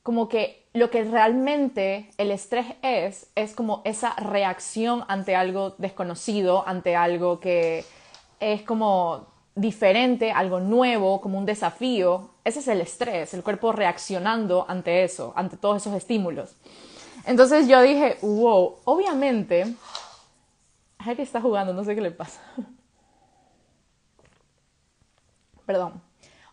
como 0.04 0.30
que 0.30 0.60
lo 0.74 0.92
que 0.92 1.04
realmente 1.04 2.10
el 2.18 2.32
estrés 2.32 2.68
es, 2.82 3.28
es 3.36 3.54
como 3.56 3.82
esa 3.86 4.16
reacción 4.16 5.04
ante 5.08 5.36
algo 5.36 5.72
desconocido, 5.78 6.63
ante 6.68 6.96
algo 6.96 7.39
que 7.39 7.84
es 8.39 8.62
como 8.62 9.28
diferente, 9.56 10.32
algo 10.32 10.60
nuevo, 10.60 11.22
como 11.22 11.38
un 11.38 11.46
desafío. 11.46 12.30
Ese 12.44 12.60
es 12.60 12.68
el 12.68 12.82
estrés, 12.82 13.34
el 13.34 13.44
cuerpo 13.44 13.72
reaccionando 13.72 14.66
ante 14.70 15.04
eso, 15.04 15.34
ante 15.36 15.58
todos 15.58 15.82
esos 15.82 15.96
estímulos. 15.96 16.56
Entonces 17.25 17.68
yo 17.68 17.82
dije, 17.82 18.18
wow, 18.22 18.78
obviamente, 18.86 19.75
que 21.16 21.22
está 21.22 21.42
jugando, 21.42 21.74
no 21.74 21.84
sé 21.84 21.96
qué 21.96 22.01
le 22.01 22.12
pasa. 22.12 22.39
Perdón. 25.70 26.02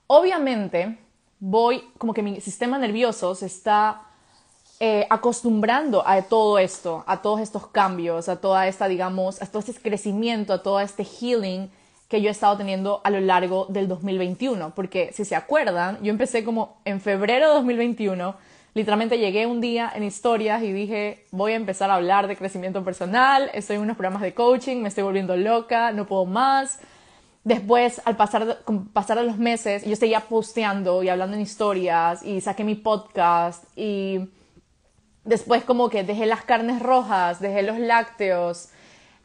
Obviamente, 0.09 0.99
voy, 1.41 1.83
como 1.97 2.13
que 2.13 2.23
mi 2.23 2.39
sistema 2.43 2.77
nervioso 2.77 3.35
se 3.35 3.47
está 3.47 4.03
eh, 4.79 5.07
acostumbrando 5.09 6.07
a 6.07 6.21
todo 6.21 6.59
esto, 6.59 7.03
a 7.07 7.23
todos 7.23 7.41
estos 7.41 7.67
cambios, 7.69 8.29
a 8.29 8.43
toda 8.43 8.69
esta, 8.69 8.89
digamos, 8.89 9.41
a 9.41 9.47
todo 9.47 9.61
este 9.61 9.73
crecimiento, 9.81 10.53
a 10.53 10.63
todo 10.63 10.81
este 10.81 11.03
healing 11.03 11.71
que 12.09 12.21
yo 12.21 12.29
he 12.29 12.31
estado 12.31 12.59
teniendo 12.59 13.01
a 13.05 13.11
lo 13.11 13.21
largo 13.21 13.65
del 13.71 13.89
2021. 13.89 14.75
Porque 14.75 15.15
si 15.15 15.25
se 15.25 15.35
acuerdan, 15.35 15.99
yo 16.03 16.11
empecé 16.11 16.45
como 16.45 16.77
en 16.85 17.01
febrero 17.01 17.49
de 17.49 17.55
2021, 17.55 18.37
literalmente 18.75 19.17
llegué 19.17 19.47
un 19.47 19.63
día 19.63 19.91
en 19.95 20.05
historias 20.05 20.63
y 20.63 20.75
dije, 20.75 21.25
voy 21.31 21.53
a 21.53 21.57
empezar 21.57 21.91
a 21.91 21.95
hablar 21.95 22.29
de 22.29 22.37
crecimiento 22.37 22.85
personal, 22.85 23.51
estoy 23.55 23.77
en 23.77 23.83
unos 23.83 23.97
programas 23.97 24.21
de 24.21 24.35
coaching, 24.35 24.83
me 24.83 24.89
estoy 24.89 25.05
volviendo 25.05 25.39
loca, 25.39 25.91
no 25.93 26.07
puedo 26.07 26.27
más. 26.27 26.81
Después, 27.47 28.03
al 28.05 28.17
pasar, 28.17 28.59
pasar 28.93 29.23
los 29.23 29.39
meses, 29.39 29.85
yo 29.85 29.95
seguía 29.95 30.19
posteando 30.19 31.05
y 31.05 31.09
hablando 31.09 31.37
en 31.37 31.43
historias 31.43 32.25
y 32.25 32.41
saqué 32.41 32.65
mi 32.65 32.75
podcast 32.75 33.63
y 33.77 34.29
después 35.23 35.63
como 35.63 35.89
que 35.89 36.03
dejé 36.03 36.27
las 36.27 36.43
carnes 36.43 36.83
rojas, 36.83 37.39
dejé 37.39 37.63
los 37.63 37.79
lácteos. 37.79 38.71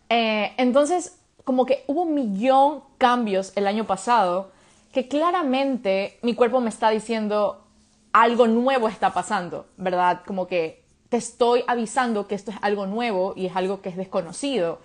Eh, 0.09 0.53
entonces, 0.57 1.17
como 1.43 1.65
que 1.65 1.83
hubo 1.87 2.03
un 2.03 2.13
millón 2.13 2.83
cambios 2.99 3.53
el 3.55 3.65
año 3.65 3.87
pasado 3.87 4.51
que 4.93 5.07
claramente 5.07 6.19
mi 6.21 6.35
cuerpo 6.35 6.59
me 6.59 6.69
está 6.69 6.91
diciendo 6.91 7.65
algo 8.13 8.45
nuevo 8.45 8.87
está 8.87 9.15
pasando, 9.15 9.65
¿verdad? 9.77 10.21
Como 10.27 10.45
que 10.45 10.83
te 11.09 11.17
estoy 11.17 11.63
avisando 11.65 12.27
que 12.27 12.35
esto 12.35 12.51
es 12.51 12.57
algo 12.61 12.85
nuevo 12.85 13.33
y 13.35 13.47
es 13.47 13.55
algo 13.55 13.81
que 13.81 13.89
es 13.89 13.97
desconocido. 13.97 14.77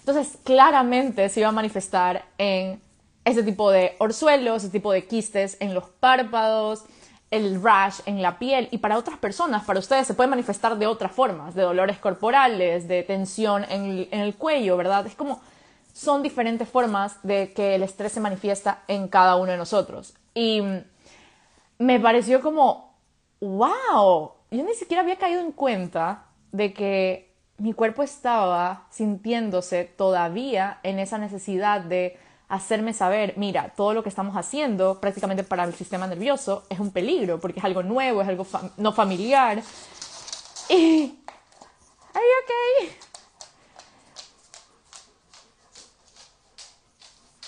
Entonces, 0.00 0.38
claramente 0.44 1.28
se 1.28 1.40
iba 1.40 1.48
a 1.48 1.52
manifestar 1.52 2.24
en 2.38 2.80
ese 3.24 3.42
tipo 3.42 3.70
de 3.70 3.94
orzuelos, 3.98 4.64
ese 4.64 4.72
tipo 4.72 4.92
de 4.92 5.06
quistes 5.06 5.56
en 5.60 5.74
los 5.74 5.84
párpados, 5.84 6.84
el 7.30 7.62
rash 7.62 8.00
en 8.06 8.22
la 8.22 8.38
piel 8.38 8.68
y 8.70 8.78
para 8.78 8.96
otras 8.96 9.18
personas, 9.18 9.64
para 9.64 9.78
ustedes 9.78 10.06
se 10.06 10.14
puede 10.14 10.30
manifestar 10.30 10.78
de 10.78 10.86
otras 10.86 11.12
formas, 11.12 11.54
de 11.54 11.62
dolores 11.62 11.98
corporales, 11.98 12.88
de 12.88 13.02
tensión 13.02 13.64
en 13.68 14.08
el, 14.10 14.34
cuello, 14.34 14.76
¿verdad? 14.76 15.06
Es 15.06 15.14
como 15.14 15.40
son 15.92 16.22
diferentes 16.22 16.68
formas 16.68 17.18
de 17.22 17.52
que 17.52 17.74
el 17.74 17.82
estrés 17.82 18.12
se 18.12 18.20
manifiesta 18.20 18.82
en 18.88 19.08
cada 19.08 19.36
uno 19.36 19.50
de 19.50 19.58
nosotros. 19.58 20.14
Y 20.32 20.62
me 21.78 22.00
pareció 22.00 22.40
como, 22.40 22.94
wow, 23.40 24.32
yo 24.50 24.62
ni 24.62 24.74
siquiera 24.74 25.02
había 25.02 25.16
caído 25.16 25.40
en 25.40 25.52
cuenta 25.52 26.24
de 26.52 26.72
que 26.72 27.27
mi 27.58 27.72
cuerpo 27.72 28.02
estaba 28.02 28.86
sintiéndose 28.90 29.84
todavía 29.84 30.78
en 30.82 30.98
esa 30.98 31.18
necesidad 31.18 31.80
de 31.80 32.18
hacerme 32.48 32.94
saber, 32.94 33.34
mira, 33.36 33.72
todo 33.76 33.92
lo 33.92 34.02
que 34.02 34.08
estamos 34.08 34.36
haciendo 34.36 35.00
prácticamente 35.00 35.44
para 35.44 35.64
el 35.64 35.74
sistema 35.74 36.06
nervioso 36.06 36.64
es 36.70 36.78
un 36.80 36.92
peligro, 36.92 37.40
porque 37.40 37.58
es 37.58 37.64
algo 37.64 37.82
nuevo, 37.82 38.22
es 38.22 38.28
algo 38.28 38.46
no 38.76 38.92
familiar. 38.92 39.62
Y... 40.70 41.18
Are 42.14 42.24
you 42.24 42.90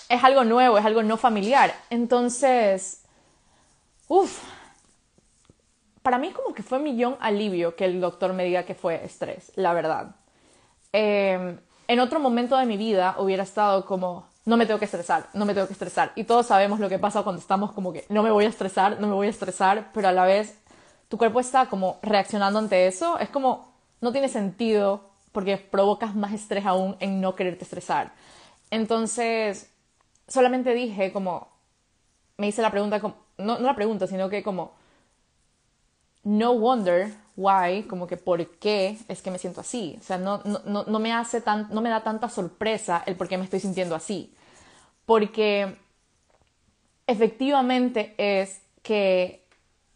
Es 0.09 0.23
algo 0.23 0.43
nuevo, 0.43 0.77
es 0.77 0.85
algo 0.85 1.03
no 1.03 1.17
familiar. 1.17 1.73
Entonces, 1.89 3.01
uff, 4.07 4.43
para 6.01 6.17
mí 6.17 6.31
como 6.31 6.53
que 6.53 6.63
fue 6.63 6.79
millón 6.79 7.17
alivio 7.19 7.75
que 7.75 7.85
el 7.85 8.01
doctor 8.01 8.33
me 8.33 8.43
diga 8.43 8.63
que 8.63 8.75
fue 8.75 9.03
estrés, 9.05 9.51
la 9.55 9.73
verdad. 9.73 10.15
Em, 10.93 11.59
en 11.87 11.99
otro 11.99 12.19
momento 12.19 12.57
de 12.57 12.65
mi 12.65 12.77
vida 12.77 13.15
hubiera 13.19 13.43
estado 13.43 13.85
como, 13.85 14.27
no 14.45 14.57
me 14.57 14.65
tengo 14.65 14.79
que 14.79 14.85
estresar, 14.85 15.29
no 15.33 15.45
me 15.45 15.53
tengo 15.53 15.67
que 15.67 15.73
estresar. 15.73 16.11
Y 16.15 16.23
todos 16.23 16.47
sabemos 16.47 16.79
lo 16.79 16.89
que 16.89 16.99
pasa 16.99 17.23
cuando 17.23 17.39
estamos 17.39 17.71
como 17.71 17.93
que 17.93 18.05
no 18.09 18.23
me 18.23 18.31
voy 18.31 18.45
a 18.45 18.49
estresar, 18.49 18.99
no 18.99 19.07
me 19.07 19.13
voy 19.13 19.27
a 19.27 19.29
estresar, 19.29 19.91
pero 19.93 20.07
a 20.07 20.11
la 20.11 20.25
vez 20.25 20.57
tu 21.09 21.17
cuerpo 21.17 21.39
está 21.39 21.67
como 21.67 21.99
reaccionando 22.01 22.57
ante 22.57 22.87
eso. 22.87 23.19
Es 23.19 23.29
como, 23.29 23.73
no 23.99 24.11
tiene 24.11 24.29
sentido 24.29 25.11
porque 25.31 25.57
provocas 25.57 26.15
más 26.15 26.33
estrés 26.33 26.65
aún 26.65 26.95
en 26.99 27.21
no 27.21 27.35
quererte 27.35 27.63
estresar. 27.63 28.13
Entonces, 28.69 29.69
solamente 30.27 30.73
dije 30.73 31.11
como, 31.11 31.49
me 32.37 32.47
hice 32.47 32.61
la 32.61 32.71
pregunta, 32.71 32.99
como, 32.99 33.15
no, 33.37 33.59
no 33.59 33.67
la 33.67 33.75
pregunta, 33.75 34.07
sino 34.07 34.29
que 34.29 34.43
como, 34.43 34.71
no 36.23 36.53
wonder 36.53 37.13
why, 37.35 37.83
como 37.83 38.07
que 38.07 38.17
por 38.17 38.45
qué 38.57 38.97
es 39.07 39.21
que 39.21 39.31
me 39.31 39.39
siento 39.39 39.61
así. 39.61 39.97
O 39.99 40.03
sea, 40.03 40.17
no, 40.17 40.41
no, 40.43 40.83
no, 40.85 40.99
me 40.99 41.13
hace 41.13 41.41
tan, 41.41 41.67
no 41.71 41.81
me 41.81 41.89
da 41.89 42.03
tanta 42.03 42.29
sorpresa 42.29 43.03
el 43.05 43.15
por 43.15 43.27
qué 43.27 43.37
me 43.37 43.43
estoy 43.43 43.59
sintiendo 43.59 43.95
así. 43.95 44.33
Porque 45.05 45.77
efectivamente 47.07 48.13
es 48.17 48.61
que 48.83 49.45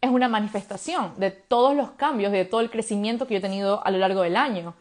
es 0.02 0.10
una 0.10 0.28
manifestación 0.28 1.14
de 1.18 1.32
todos 1.32 1.76
los 1.76 1.92
cambios, 1.92 2.32
de 2.32 2.46
todo 2.46 2.62
el 2.62 2.70
crecimiento 2.70 3.28
que 3.28 3.36
yo 3.36 3.38
he 3.40 3.42
tenido 3.42 3.86
a 3.86 3.92
lo 3.92 3.98
largo 3.98 4.22
del 4.22 4.36
año. 4.36 4.74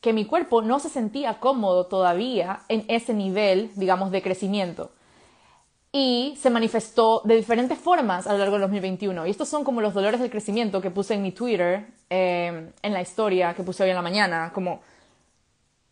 Que 0.00 0.12
mi 0.12 0.24
cuerpo 0.24 0.62
no 0.62 0.78
se 0.78 0.88
sentía 0.88 1.40
cómodo 1.40 1.86
todavía 1.86 2.60
en 2.68 2.84
ese 2.88 3.14
nivel, 3.14 3.70
digamos, 3.76 4.10
de 4.10 4.22
crecimiento 4.22 4.90
y 5.98 6.36
se 6.36 6.50
manifestó 6.50 7.22
de 7.24 7.36
diferentes 7.36 7.78
formas 7.78 8.26
a 8.26 8.32
lo 8.32 8.38
largo 8.38 8.56
del 8.56 8.62
2021. 8.62 9.26
Y 9.26 9.30
estos 9.30 9.48
son 9.48 9.64
como 9.64 9.80
los 9.80 9.94
dolores 9.94 10.20
del 10.20 10.28
crecimiento 10.28 10.82
que 10.82 10.90
puse 10.90 11.14
en 11.14 11.22
mi 11.22 11.32
Twitter, 11.32 11.86
eh, 12.10 12.70
en 12.82 12.92
la 12.92 13.00
historia 13.00 13.54
que 13.54 13.62
puse 13.62 13.82
hoy 13.82 13.88
en 13.88 13.96
la 13.96 14.02
mañana, 14.02 14.52
como 14.52 14.82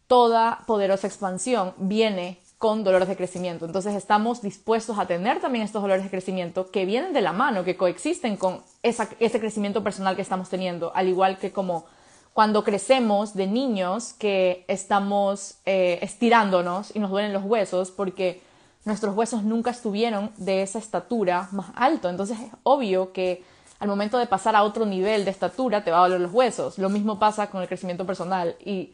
toda 0.07 0.63
poderosa 0.67 1.07
expansión 1.07 1.73
viene 1.79 2.39
con 2.59 2.85
dolores 2.85 3.09
de 3.09 3.17
crecimiento. 3.17 3.65
Entonces 3.65 3.95
estamos 3.95 4.43
dispuestos 4.43 4.99
a 4.99 5.07
tener 5.07 5.41
también 5.41 5.65
estos 5.65 5.81
dolores 5.81 6.05
de 6.05 6.11
crecimiento 6.11 6.71
que 6.71 6.85
vienen 6.85 7.15
de 7.15 7.23
la 7.23 7.33
mano, 7.33 7.65
que 7.65 7.79
coexisten 7.79 8.37
con 8.37 8.61
ese 8.83 9.41
crecimiento 9.41 9.83
personal 9.83 10.17
que 10.17 10.23
estamos 10.23 10.51
teniendo, 10.51 10.95
al 10.95 11.09
igual 11.09 11.39
que 11.39 11.51
como 11.51 11.87
cuando 12.35 12.63
crecemos 12.63 13.33
de 13.33 13.47
niños 13.47 14.13
que 14.13 14.67
estamos 14.69 15.61
eh, 15.65 15.99
estirándonos 16.03 16.95
y 16.95 16.99
nos 16.99 17.11
duelen 17.11 17.33
los 17.33 17.45
huesos 17.45 17.91
porque 17.91 18.43
nuestros 18.85 19.17
huesos 19.17 19.43
nunca 19.43 19.71
estuvieron 19.71 20.31
de 20.37 20.63
esa 20.63 20.79
estatura 20.79 21.49
más 21.53 21.67
alto. 21.75 22.09
Entonces 22.09 22.39
es 22.39 22.51
obvio 22.63 23.13
que 23.13 23.43
al 23.79 23.89
momento 23.89 24.19
de 24.19 24.27
pasar 24.27 24.57
a 24.57 24.63
otro 24.63 24.87
nivel 24.87 25.25
de 25.25 25.31
estatura 25.31 25.85
te 25.85 25.91
va 25.91 25.99
a 25.99 26.03
doler 26.03 26.21
los 26.21 26.33
huesos. 26.33 26.79
Lo 26.79 26.89
mismo 26.89 27.19
pasa 27.19 27.51
con 27.51 27.63
el 27.63 27.69
crecimiento 27.69 28.07
personal. 28.07 28.57
Y 28.65 28.93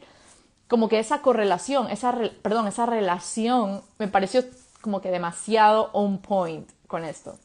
como 0.67 0.87
que 0.87 0.99
esa 0.99 1.21
correlación, 1.21 1.89
esa, 1.89 2.15
perdón, 2.41 2.67
esa 2.67 2.85
relación 2.85 3.81
me 3.99 4.07
pareció 4.07 4.43
como 4.79 5.01
que 5.01 5.11
demasiado 5.11 5.89
on 5.93 6.19
point 6.19 6.69
con 6.87 7.03
esto. 7.03 7.37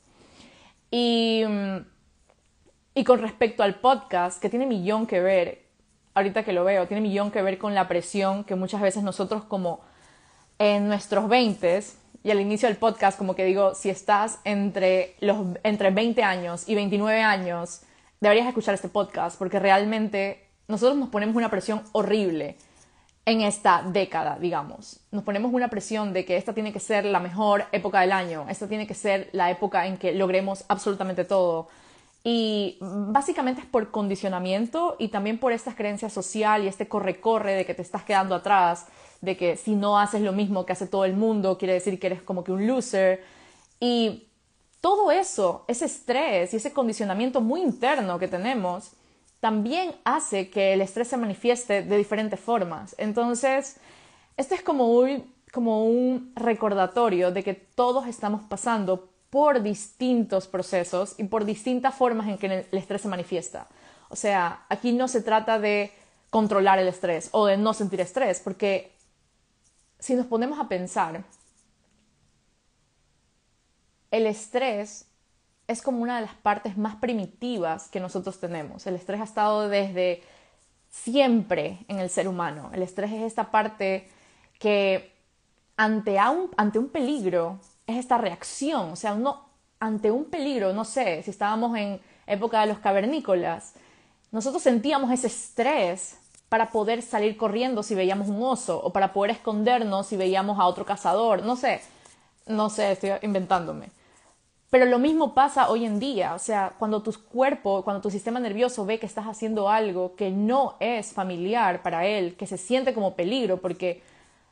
Y, 0.91 1.43
y 2.95 3.05
con 3.05 3.21
respecto 3.21 3.63
al 3.63 3.75
podcast, 3.75 4.41
que 4.41 4.49
tiene 4.49 4.67
millón 4.67 5.07
que 5.07 5.21
ver, 5.21 5.67
ahorita 6.15 6.45
que 6.45 6.53
lo 6.53 6.65
veo, 6.65 6.87
tiene 6.87 7.01
millón 7.01 7.31
que 7.31 7.43
ver 7.43 7.59
con 7.59 7.75
la 7.75 7.89
presión 7.89 8.45
que 8.45 8.55
muchas 8.55 8.81
veces 8.81 9.03
nosotros 9.03 9.45
como 9.45 9.81
en 10.59 10.89
nuestros 10.89 11.29
20 11.29 11.83
y 12.27 12.31
al 12.33 12.41
inicio 12.41 12.69
del 12.69 12.77
podcast 12.77 13.17
como 13.17 13.37
que 13.37 13.45
digo, 13.45 13.77
si 13.77 13.89
estás 13.89 14.41
entre, 14.43 15.15
los, 15.21 15.47
entre 15.63 15.93
20 15.93 16.25
años 16.25 16.69
y 16.69 16.75
29 16.75 17.23
años, 17.23 17.83
deberías 18.21 18.49
escuchar 18.49 18.75
este 18.75 18.89
podcast 18.89 19.39
porque 19.39 19.61
realmente 19.61 20.45
nosotros 20.67 20.99
nos 20.99 21.09
ponemos 21.09 21.37
una 21.37 21.51
presión 21.51 21.83
horrible 21.93 22.57
en 23.27 23.43
esta 23.43 23.85
década, 23.87 24.39
digamos. 24.41 24.99
Nos 25.13 25.23
ponemos 25.23 25.55
una 25.55 25.69
presión 25.69 26.13
de 26.13 26.25
que 26.25 26.37
esta 26.37 26.53
tiene 26.53 26.73
que 26.73 26.81
ser 26.81 27.05
la 27.05 27.21
mejor 27.21 27.67
época 27.71 28.01
del 28.01 28.11
año, 28.11 28.47
esta 28.49 28.67
tiene 28.67 28.89
que 28.89 28.95
ser 28.95 29.31
la 29.31 29.53
época 29.53 29.87
en 29.87 29.97
que 29.97 30.13
logremos 30.13 30.65
absolutamente 30.67 31.25
todo. 31.25 31.69
Y 32.25 32.77
básicamente 32.81 33.61
es 33.61 33.69
por 33.69 33.93
condicionamiento 33.93 34.97
y 34.99 35.11
también 35.11 35.39
por 35.39 35.53
esta 35.53 35.77
creencia 35.77 36.11
social 36.11 36.65
y 36.65 36.67
este 36.67 36.89
corre-corre 36.89 37.55
de 37.55 37.65
que 37.65 37.75
te 37.75 37.83
estás 37.83 38.03
quedando 38.03 38.35
atrás, 38.35 38.87
de 39.27 39.37
que 39.37 39.57
si 39.57 39.75
no 39.75 39.99
haces 39.99 40.23
lo 40.23 40.33
mismo 40.33 40.65
que 40.65 40.73
hace 40.73 40.87
todo 40.87 41.05
el 41.05 41.15
mundo, 41.15 41.59
quiere 41.59 41.75
decir 41.75 41.99
que 41.99 42.07
eres 42.07 42.23
como 42.23 42.45
que 42.45 42.53
un 42.53 42.67
loser. 42.67 43.25
Y 43.81 44.29
todo 44.81 45.11
eso, 45.11 45.65
ese 45.67 45.87
estrés 45.87 46.55
y 46.55 46.59
ese 46.59 46.73
condicionamiento 46.73 47.41
muy 47.41 47.61
interno 47.61 48.21
que 48.21 48.29
tenemos, 48.29 48.93
también 49.41 49.97
hace 50.05 50.49
que 50.49 50.73
el 50.73 50.81
estrés 50.81 51.09
se 51.09 51.17
manifieste 51.17 51.83
de 51.83 51.97
diferentes 51.97 52.39
formas. 52.39 52.95
Entonces, 52.99 53.77
esto 54.37 54.55
es 54.55 54.63
como 54.63 54.93
un, 54.93 55.35
como 55.53 55.85
un 55.85 56.33
recordatorio 56.37 57.33
de 57.33 57.43
que 57.43 57.55
todos 57.55 58.07
estamos 58.07 58.43
pasando 58.49 59.11
por 59.29 59.61
distintos 59.61 60.47
procesos 60.47 61.17
y 61.19 61.25
por 61.25 61.45
distintas 61.45 61.97
formas 61.97 62.29
en 62.29 62.39
que 62.39 62.47
el 62.47 62.79
estrés 62.79 63.03
se 63.03 63.09
manifiesta. 63.09 63.67
O 64.09 64.15
sea, 64.15 64.65
aquí 64.69 64.93
no 64.93 65.09
se 65.09 65.21
trata 65.21 65.59
de 65.59 65.93
controlar 66.31 66.79
el 66.79 66.89
estrés 66.89 67.29
o 67.33 67.47
de 67.47 67.57
no 67.57 67.75
sentir 67.75 68.01
estrés, 68.01 68.41
porque 68.41 68.96
si 69.99 70.15
nos 70.15 70.27
ponemos 70.27 70.59
a 70.59 70.69
pensar, 70.69 71.25
el 74.11 74.27
estrés 74.27 75.07
es 75.67 75.83
como 75.83 76.03
una 76.03 76.17
de 76.17 76.27
las 76.27 76.35
partes 76.35 76.77
más 76.77 76.97
primitivas 76.97 77.89
que 77.89 78.01
nosotros 78.01 78.39
tenemos. 78.39 78.87
El 78.87 78.95
estrés 78.95 79.21
ha 79.21 79.25
estado 79.25 79.69
desde 79.69 80.23
siempre 80.91 81.85
en 81.89 81.99
el 81.99 82.09
ser 82.09 82.29
humano. 82.29 82.71
El 82.73 82.83
estrés 82.83 83.13
es 83.13 83.23
esta 83.23 83.51
parte 83.51 84.09
que 84.59 85.13
ante 85.77 86.19
un, 86.21 86.51
ante 86.57 86.79
un 86.79 86.89
peligro 86.89 87.59
es 87.87 87.97
esta 87.97 88.17
reacción. 88.19 88.93
O 88.93 88.97
sea, 88.97 89.15
uno 89.15 89.47
ante 89.79 90.11
un 90.11 90.27
peligro, 90.27 90.73
no 90.73 90.85
sé, 90.85 91.23
si 91.23 91.31
estábamos 91.31 91.77
en 91.77 92.01
época 92.27 92.61
de 92.61 92.67
los 92.67 92.79
cavernícolas, 92.79 93.75
nosotros 94.33 94.63
sentíamos 94.63 95.11
ese 95.11 95.27
estrés 95.27 96.19
para 96.49 96.71
poder 96.71 97.03
salir 97.03 97.37
corriendo 97.37 97.83
si 97.83 97.95
veíamos 97.95 98.29
un 98.29 98.43
oso 98.43 98.81
o 98.83 98.93
para 98.93 99.13
poder 99.13 99.33
escondernos 99.33 100.07
si 100.07 100.17
veíamos 100.17 100.59
a 100.59 100.67
otro 100.67 100.85
cazador, 100.85 101.45
no 101.45 101.57
sé, 101.57 101.81
no 102.47 102.71
sé, 102.71 102.93
estoy 102.93 103.11
inventándome. 103.23 103.91
Pero 104.71 104.85
lo 104.87 104.99
mismo 104.99 105.33
pasa 105.33 105.71
hoy 105.71 105.85
en 105.85 105.99
día, 106.01 106.35
o 106.35 106.39
sea, 106.39 106.75
cuando 106.79 107.03
tu 107.03 107.13
cuerpo, 107.13 107.83
cuando 107.85 108.03
tu 108.03 108.11
sistema 108.11 108.41
nervioso 108.41 108.85
ve 108.85 108.99
que 108.99 109.07
estás 109.07 109.27
haciendo 109.27 109.69
algo 109.69 110.17
que 110.17 110.31
no 110.31 110.77
es 110.81 111.13
familiar 111.13 111.83
para 111.83 112.05
él, 112.05 112.37
que 112.37 112.47
se 112.47 112.59
siente 112.59 112.93
como 112.93 113.15
peligro, 113.15 113.59
porque 113.59 114.03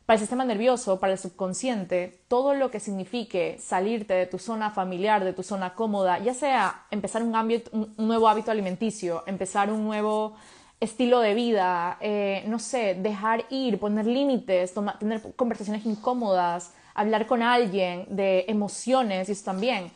para 0.06 0.14
el 0.14 0.20
sistema 0.20 0.44
nervioso, 0.44 1.00
para 1.00 1.14
el 1.14 1.18
subconsciente, 1.18 2.20
todo 2.28 2.54
lo 2.54 2.70
que 2.70 2.78
signifique 2.78 3.58
salirte 3.58 4.14
de 4.14 4.26
tu 4.26 4.38
zona 4.38 4.70
familiar, 4.70 5.24
de 5.24 5.32
tu 5.32 5.42
zona 5.42 5.74
cómoda, 5.74 6.18
ya 6.18 6.34
sea 6.34 6.86
empezar 6.90 7.22
un, 7.22 7.34
un 7.72 7.94
nuevo 8.06 8.28
hábito 8.28 8.50
alimenticio, 8.50 9.24
empezar 9.26 9.72
un 9.72 9.84
nuevo 9.84 10.36
estilo 10.80 11.20
de 11.20 11.34
vida, 11.34 11.96
eh, 12.00 12.44
no 12.46 12.58
sé, 12.58 12.94
dejar 12.94 13.44
ir, 13.50 13.78
poner 13.78 14.06
límites, 14.06 14.74
tener 14.98 15.22
conversaciones 15.34 15.86
incómodas, 15.86 16.72
hablar 16.94 17.26
con 17.26 17.42
alguien 17.42 18.06
de 18.08 18.44
emociones 18.48 19.28
y 19.28 19.32
eso 19.32 19.44
también 19.44 19.90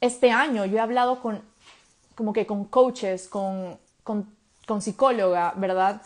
este 0.00 0.30
año 0.30 0.64
yo 0.64 0.76
he 0.76 0.80
hablado 0.80 1.20
con, 1.20 1.42
como 2.14 2.32
que 2.32 2.46
con 2.46 2.64
coaches, 2.64 3.28
con, 3.28 3.78
con, 4.04 4.28
con 4.66 4.80
psicóloga, 4.80 5.54
¿verdad? 5.56 6.02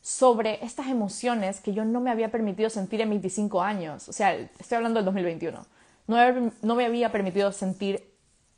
Sobre 0.00 0.64
estas 0.64 0.88
emociones 0.88 1.60
que 1.60 1.72
yo 1.72 1.84
no 1.84 2.00
me 2.00 2.10
había 2.10 2.30
permitido 2.30 2.70
sentir 2.70 3.00
en 3.00 3.10
25 3.10 3.62
años. 3.62 4.08
O 4.08 4.12
sea, 4.12 4.34
estoy 4.34 4.76
hablando 4.76 4.98
del 4.98 5.04
2021. 5.04 5.66
No, 6.06 6.50
no 6.62 6.74
me 6.74 6.86
había 6.86 7.12
permitido 7.12 7.52
sentir 7.52 8.02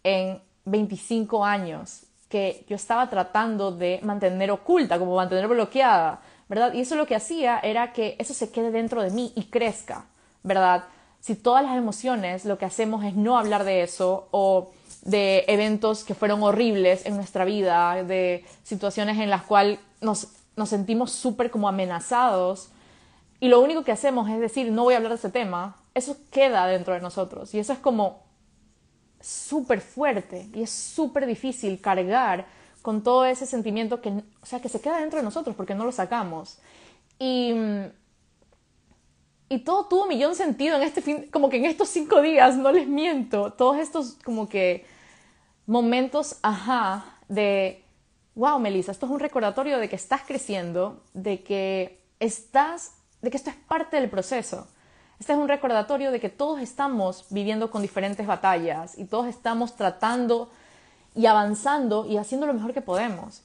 en 0.05 0.41
25 0.65 1.45
años 1.45 2.05
que 2.31 2.65
yo 2.67 2.77
estaba 2.77 3.11
tratando 3.11 3.73
de 3.73 4.01
mantener 4.03 4.51
oculta, 4.51 4.99
como 4.99 5.17
mantener 5.17 5.49
bloqueada, 5.49 6.21
¿verdad? 6.49 6.73
Y 6.73 6.81
eso 6.81 6.95
lo 6.97 7.07
que 7.07 7.15
hacía 7.15 7.59
era 7.59 7.93
que 7.93 8.17
eso 8.19 8.33
se 8.33 8.51
quede 8.51 8.71
dentro 8.71 9.03
de 9.03 9.11
mí 9.11 9.33
y 9.37 9.45
crezca, 9.45 10.07
¿verdad? 10.43 10.85
si 11.21 11.35
todas 11.35 11.63
las 11.65 11.77
emociones 11.77 12.45
lo 12.45 12.59
que 12.59 12.65
hacemos 12.65 13.05
es 13.05 13.15
no 13.15 13.39
hablar 13.39 13.65
de 13.65 13.83
eso 13.83 14.29
o 14.31 14.71
de 15.03 15.45
eventos 15.49 16.05
que 16.05 16.15
fueron 16.15 16.43
horribles 16.43 17.07
en 17.07 17.17
nuestra 17.17 17.45
vida, 17.45 18.03
de 18.03 18.45
situaciones 18.65 19.19
en 19.19 19.31
las 19.31 19.43
cuales 19.43 19.79
nos, 20.01 20.29
nos 20.57 20.71
sentimos 20.71 21.13
súper 21.13 21.51
como 21.51 21.69
amenazados 21.69 22.71
y 23.39 23.49
lo 23.49 23.61
único 23.61 23.85
que 23.85 23.93
hacemos 23.93 24.29
es 24.31 24.41
decir, 24.41 24.73
no 24.73 24.85
voy 24.85 24.95
a 24.95 24.97
hablar 24.99 25.13
de 25.13 25.19
ese 25.19 25.31
tema, 25.31 25.77
eso 25.95 26.17
queda 26.31 26.67
dentro 26.67 26.95
de 26.95 27.01
nosotros 27.01 27.55
y 27.55 27.59
eso 27.59 27.73
es 27.73 27.79
como 27.79 28.23
súper 29.21 29.81
fuerte 29.81 30.49
y 30.55 30.63
es 30.63 30.71
súper 30.71 31.27
difícil 31.27 31.81
cargar 31.81 32.47
con 32.83 33.03
todo 33.03 33.27
ese 33.27 33.47
sentimiento 33.47 34.01
que, 34.01 34.09
o 34.09 34.47
sea, 34.47 34.61
que 34.61 34.69
se 34.69 34.81
queda 34.81 35.01
dentro 35.01 35.19
de 35.19 35.25
nosotros 35.25 35.55
porque 35.57 35.75
no 35.75 35.85
lo 35.85 35.93
sacamos. 35.93 36.59
Y 37.19 37.55
y 39.53 39.59
todo 39.59 39.87
tuvo 39.87 40.07
millón 40.07 40.37
sentido 40.37 40.77
en 40.77 40.83
este 40.85 41.03
fin, 41.03 41.27
como 41.33 41.51
que 41.51 41.57
en 41.57 41.65
estos 41.65 41.89
cinco 41.89 42.23
días, 42.23 42.57
no 42.57 42.71
les 42.71 42.87
miento, 42.87 43.53
todos 43.53 43.79
estos 43.79 44.17
como 44.25 44.49
que 44.49 44.87
momentos, 45.67 46.37
ajá, 46.41 47.19
de, 47.29 47.85
wow, 48.37 48.61
Melissa, 48.61 48.93
esto 48.93 49.07
es 49.07 49.13
un 49.13 49.19
recordatorio 49.19 49.79
de 49.79 49.89
que 49.89 49.97
estás 49.97 50.23
creciendo, 50.23 51.03
de 51.15 51.43
que 51.43 52.01
estás, 52.21 52.93
de 53.23 53.31
que 53.31 53.37
esto 53.37 53.51
es 53.51 53.57
parte 53.57 53.97
del 53.97 54.09
proceso. 54.09 54.69
Este 55.21 55.35
es 55.35 55.39
un 55.39 55.49
recordatorio 55.49 56.11
de 56.11 56.19
que 56.19 56.31
todos 56.31 56.61
estamos 56.61 57.27
viviendo 57.29 57.71
con 57.71 57.83
diferentes 57.83 58.27
batallas 58.27 58.99
y 58.99 59.05
todos 59.05 59.27
estamos 59.27 59.77
tratando 59.77 60.51
y 61.15 61.27
avanzando 61.27 62.07
y 62.07 62.17
haciendo 62.17 62.47
lo 62.47 62.55
mejor 62.55 62.73
que 62.73 62.81
podemos. 62.81 63.43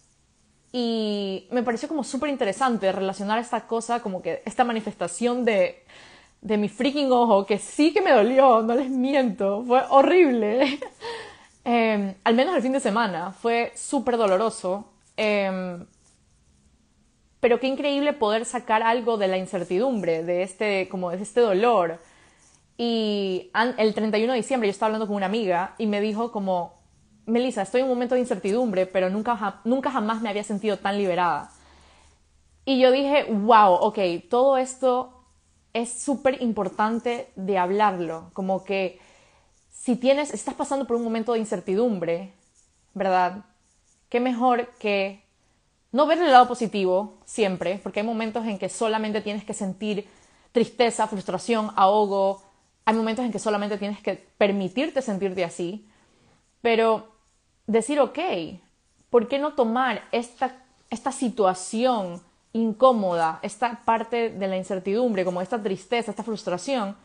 Y 0.72 1.48
me 1.52 1.64
pareció 1.64 1.90
como 1.90 2.06
súper 2.06 2.30
interesante 2.30 2.90
relacionar 2.94 3.40
esta 3.40 3.68
cosa, 3.68 4.00
como 4.00 4.22
que 4.22 4.42
esta 4.46 4.64
manifestación 4.64 5.44
de, 5.44 5.84
de 6.40 6.58
mi 6.58 6.70
freaking 6.70 7.12
ojo, 7.12 7.46
que 7.46 7.58
sí 7.60 7.92
que 7.92 8.02
me 8.02 8.12
dolió, 8.12 8.62
no 8.62 8.74
les 8.74 8.90
miento, 8.90 9.64
fue 9.68 9.84
horrible. 9.90 10.80
Em, 11.68 12.14
al 12.24 12.36
menos 12.36 12.56
el 12.56 12.62
fin 12.62 12.74
de 12.74 12.80
semana, 12.80 13.32
fue 13.32 13.74
súper 13.76 14.18
doloroso. 14.18 14.86
Em, 15.18 15.84
pero 17.46 17.60
qué 17.60 17.68
increíble 17.68 18.12
poder 18.12 18.44
sacar 18.44 18.82
algo 18.82 19.18
de 19.18 19.28
la 19.28 19.38
incertidumbre, 19.38 20.24
de 20.24 20.42
este, 20.42 20.90
como 20.90 21.12
de 21.12 21.22
este 21.22 21.42
dolor. 21.42 22.00
Y 22.76 23.52
el 23.78 23.94
31 23.94 24.34
de 24.34 24.38
diciembre 24.38 24.68
yo 24.68 24.72
estaba 24.72 24.88
hablando 24.88 25.06
con 25.06 25.16
una 25.16 25.28
amiga 25.28 25.76
y 25.78 25.86
me 25.86 26.02
dijo 26.02 26.32
como, 26.32 26.74
Melissa, 27.28 27.62
estoy 27.62 27.82
en 27.82 27.86
un 27.86 27.94
momento 27.94 28.16
de 28.16 28.22
incertidumbre, 28.22 28.88
pero 28.88 29.12
nunca, 29.12 29.62
nunca 29.64 29.92
jamás 29.92 30.24
me 30.24 30.30
había 30.30 30.44
sentido 30.44 30.78
tan 30.78 30.98
liberada. 30.98 31.52
Y 32.66 32.80
yo 32.80 32.90
dije, 32.90 33.26
wow, 33.30 33.74
ok, 33.74 34.00
todo 34.28 34.58
esto 34.58 35.14
es 35.72 35.94
súper 35.94 36.42
importante 36.42 37.30
de 37.36 37.60
hablarlo, 37.60 38.32
como 38.34 38.64
que 38.64 39.00
si 39.70 39.96
tienes, 39.96 40.34
estás 40.34 40.56
pasando 40.56 40.88
por 40.88 40.96
un 40.96 41.04
momento 41.04 41.34
de 41.34 41.40
incertidumbre, 41.42 42.34
¿verdad? 42.96 43.46
Qué 44.10 44.20
mejor 44.20 44.70
que 44.80 45.25
no 45.96 46.06
ver 46.06 46.18
el 46.18 46.30
lado 46.30 46.46
positivo 46.46 47.14
siempre, 47.24 47.80
porque 47.82 48.02
hay 48.02 48.06
momentos 48.06 48.46
en 48.46 48.60
que 48.60 48.68
solamente 48.68 49.22
tienes 49.22 49.46
que 49.46 49.54
sentir 49.54 50.06
tristeza, 50.52 51.08
frustración, 51.08 51.72
ahogo, 51.78 52.44
hay 52.84 52.96
momentos 52.96 53.24
en 53.24 53.32
que 53.32 53.40
solamente 53.40 53.78
tienes 53.78 54.02
que 54.02 54.16
permitirte 54.38 55.02
sentirte 55.02 55.46
así, 55.46 55.88
pero 56.62 57.08
decir, 57.66 58.02
ok, 58.02 58.20
¿por 59.10 59.30
qué 59.30 59.40
no 59.40 59.54
tomar 59.54 60.02
esta, 60.12 60.58
esta 60.90 61.14
situación 61.14 62.22
incómoda, 62.52 63.40
esta 63.42 63.86
parte 63.86 64.32
de 64.32 64.48
la 64.50 64.58
incertidumbre, 64.58 65.24
como 65.24 65.42
esta 65.42 65.64
tristeza, 65.64 66.12
esta 66.12 66.24
frustración, 66.24 66.98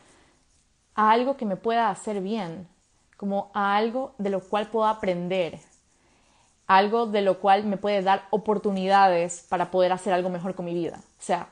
a 0.95 1.11
algo 1.11 1.37
que 1.37 1.45
me 1.45 1.55
pueda 1.55 1.89
hacer 1.89 2.19
bien, 2.19 2.67
como 3.15 3.51
a 3.53 3.73
algo 3.73 4.15
de 4.17 4.31
lo 4.31 4.41
cual 4.41 4.67
puedo 4.67 4.85
aprender, 4.85 5.59
algo 6.67 7.05
de 7.05 7.21
lo 7.21 7.39
cual 7.39 7.65
me 7.65 7.77
puede 7.77 8.01
dar 8.01 8.27
oportunidades 8.29 9.45
para 9.49 9.71
poder 9.71 9.91
hacer 9.91 10.13
algo 10.13 10.29
mejor 10.29 10.55
con 10.55 10.65
mi 10.65 10.73
vida. 10.73 10.99
O 11.19 11.23
sea, 11.23 11.49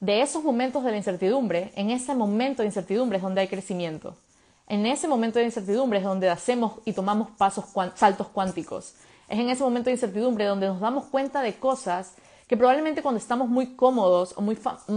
de 0.00 0.22
esos 0.22 0.44
momentos 0.44 0.84
de 0.84 0.90
la 0.90 0.96
incertidumbre, 0.96 1.72
en 1.74 1.90
ese 1.90 2.14
momento 2.14 2.62
de 2.62 2.68
incertidumbre 2.68 3.16
es 3.16 3.22
donde 3.22 3.40
hay 3.40 3.48
crecimiento. 3.48 4.16
En 4.68 4.86
ese 4.86 5.08
momento 5.08 5.38
de 5.38 5.46
incertidumbre 5.46 5.98
es 5.98 6.04
donde 6.04 6.28
hacemos 6.28 6.74
y 6.84 6.92
tomamos 6.92 7.30
pasos, 7.30 7.64
saltos 7.94 8.28
cuánticos. 8.28 8.94
Es 9.28 9.38
en 9.38 9.48
ese 9.48 9.62
momento 9.62 9.86
de 9.86 9.92
incertidumbre 9.92 10.44
donde 10.44 10.66
nos 10.66 10.80
damos 10.80 11.06
cuenta 11.06 11.42
de 11.42 11.54
cosas 11.56 12.14
que 12.46 12.56
probablemente 12.56 13.02
cuando 13.02 13.18
estamos 13.18 13.48
muy 13.48 13.74
cómodos 13.74 14.34
o 14.36 14.40
muy 14.40 14.56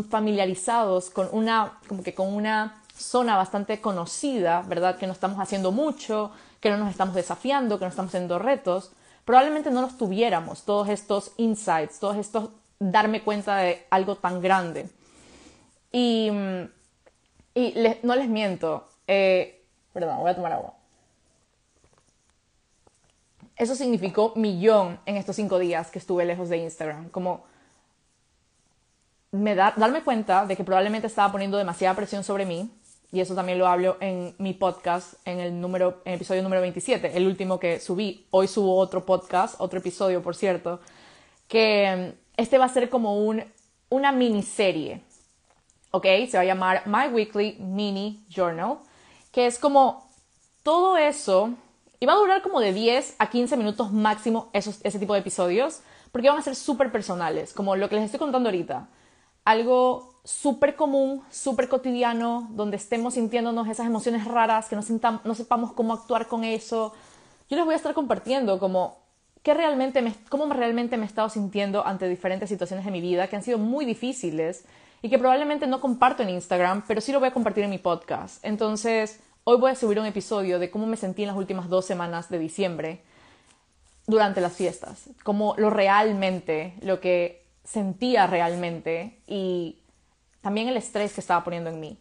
familiarizados 0.10 1.10
con 1.10 1.28
una, 1.32 1.80
como 1.88 2.04
que 2.04 2.14
con 2.14 2.34
una 2.34 2.82
zona 2.96 3.36
bastante 3.36 3.82
conocida, 3.82 4.62
¿verdad? 4.68 4.98
Que 4.98 5.08
no 5.08 5.14
estamos 5.14 5.40
haciendo 5.40 5.72
mucho, 5.72 6.32
que 6.62 6.70
no 6.70 6.78
nos 6.78 6.92
estamos 6.92 7.16
desafiando, 7.16 7.78
que 7.78 7.86
no 7.86 7.90
estamos 7.90 8.10
haciendo 8.10 8.40
retos, 8.40 8.92
probablemente 9.32 9.72
no 9.72 9.80
los 9.80 9.98
tuviéramos, 9.98 10.66
todos 10.66 10.90
estos 10.90 11.32
insights, 11.38 12.02
todos 12.02 12.18
estos 12.18 12.50
darme 12.80 13.24
cuenta 13.24 13.56
de 13.56 13.88
algo 13.90 14.18
tan 14.18 14.42
grande. 14.42 14.90
Y, 15.90 16.30
y 17.56 17.74
no 18.04 18.14
les 18.18 18.28
miento. 18.28 18.90
Eh, 19.08 19.64
perdón, 19.94 20.18
voy 20.18 20.32
a 20.32 20.36
tomar 20.36 20.52
agua. 20.52 20.74
Eso 23.56 23.74
significó 23.74 24.34
millón 24.36 25.00
en 25.06 25.16
estos 25.16 25.38
cinco 25.38 25.60
días 25.60 25.92
que 25.92 26.00
estuve 26.00 26.26
lejos 26.26 26.50
de 26.50 26.58
Instagram. 26.58 27.08
Como 27.08 27.46
me 29.32 29.56
da, 29.56 29.74
darme 29.78 30.04
cuenta 30.04 30.46
de 30.46 30.58
que 30.58 30.66
probablemente 30.66 31.08
estaba 31.08 31.32
poniendo 31.32 31.58
demasiada 31.58 31.96
presión 31.96 32.26
sobre 32.26 32.46
mí, 32.46 32.70
y 33.12 33.20
eso 33.20 33.36
también 33.36 33.60
lo 33.60 33.68
hablo 33.68 33.98
en 34.00 34.34
mi 34.38 34.54
podcast, 34.54 35.16
en 35.26 35.40
el, 35.40 35.60
número, 35.60 36.02
episodio 36.06 36.42
número 36.42 36.62
27, 36.62 37.18
el 37.18 37.28
último 37.28 37.60
que 37.60 37.80
subí. 37.80 38.26
Hoy 38.32 38.48
subo 38.48 38.78
otro 38.78 39.06
podcast, 39.06 39.56
otro 39.60 39.80
episodio, 39.80 40.24
por 40.24 40.34
cierto, 40.34 40.80
que 41.50 42.14
mm, 42.16 42.20
este 42.38 42.58
va 42.58 42.66
a 42.66 42.70
ser 42.70 42.90
como 42.90 43.18
un, 43.18 43.44
una 43.90 44.14
miniserie, 44.14 45.02
¿ok? 45.92 46.06
Se 46.30 46.38
va 46.38 46.42
a 46.42 46.46
llamar 46.46 46.84
My 46.86 47.14
Weekly 47.14 47.58
Mini 47.60 48.24
Journal, 48.30 48.78
que 49.34 49.46
es 49.46 49.60
como 49.60 50.10
todo 50.64 50.98
eso 50.98 51.54
y 52.00 52.06
va 52.06 52.14
a 52.14 52.18
durar 52.18 52.42
como 52.42 52.62
de 52.62 52.72
10 52.72 53.16
a 53.20 53.30
15 53.30 53.58
minutos 53.58 53.92
máximo 53.92 54.50
esos, 54.54 54.80
ese 54.84 55.00
tipo 55.00 55.14
de 55.14 55.20
episodios, 55.20 55.82
porque 56.14 56.30
van 56.30 56.40
a 56.40 56.42
ser 56.42 56.56
súper 56.56 56.94
personales, 56.94 57.54
como 57.54 57.76
lo 57.76 57.90
que 57.90 57.96
les 57.96 58.06
estoy 58.06 58.20
contando 58.20 58.48
ahorita. 58.48 58.88
Algo 59.44 60.11
súper 60.24 60.76
común, 60.76 61.24
súper 61.30 61.68
cotidiano, 61.68 62.48
donde 62.52 62.78
estemos 62.78 63.16
sintiéndonos 63.16 63.68
esas 63.68 63.88
emociones 63.88 64.26
raras, 64.26 64.70
que 64.70 64.76
no, 64.76 64.84
no 65.24 65.36
sepamos 65.36 65.74
cómo 65.74 65.94
actuar 65.94 66.28
con 66.28 66.44
eso. 66.44 66.94
Yo 67.50 67.58
les 67.58 67.66
voy 67.66 67.74
a 67.74 67.78
estar 67.78 67.94
compartiendo 67.94 68.60
como 68.60 68.98
qué 69.44 69.54
realmente 69.54 70.02
me, 70.02 70.14
cómo 70.30 70.52
realmente 70.54 70.98
me 70.98 71.04
he 71.04 71.08
estado 71.08 71.30
sintiendo 71.30 71.86
ante 71.86 72.08
diferentes 72.08 72.50
situaciones 72.50 72.86
de 72.86 72.92
mi 72.92 73.02
vida 73.02 73.28
que 73.28 73.36
han 73.36 73.44
sido 73.44 73.58
muy 73.58 73.86
difíciles 73.86 74.66
y 75.02 75.10
que 75.10 75.18
probablemente 75.18 75.66
no 75.66 75.82
comparto 75.82 76.22
en 76.24 76.30
Instagram, 76.30 76.84
pero 76.88 77.02
sí 77.02 77.12
lo 77.12 77.20
voy 77.20 77.30
a 77.30 77.34
compartir 77.34 77.64
en 77.64 77.72
mi 77.72 77.80
podcast. 77.80 78.46
Entonces, 78.46 79.20
Hoy 79.44 79.58
voy 79.58 79.72
a 79.72 79.76
subir 79.76 80.00
un 80.00 80.06
episodio 80.06 80.60
de 80.60 80.70
cómo 80.70 80.86
me 80.86 80.98
sentí 80.98 81.24
en 81.24 81.30
las 81.30 81.38
últimas 81.38 81.68
dos 81.68 81.84
semanas 81.86 82.30
de 82.30 82.38
diciembre 82.38 83.02
durante 84.06 84.40
las 84.40 84.54
fiestas, 84.54 85.10
como 85.24 85.56
lo 85.58 85.72
realmente, 85.72 86.76
lo 86.82 87.00
que 87.00 87.44
sentía 87.64 88.28
realmente 88.28 89.18
y 89.26 89.80
también 90.42 90.68
el 90.68 90.78
estrés 90.78 91.14
que 91.14 91.22
estaba 91.22 91.44
poniendo 91.44 91.70
en 91.70 91.80
mí. 91.80 91.98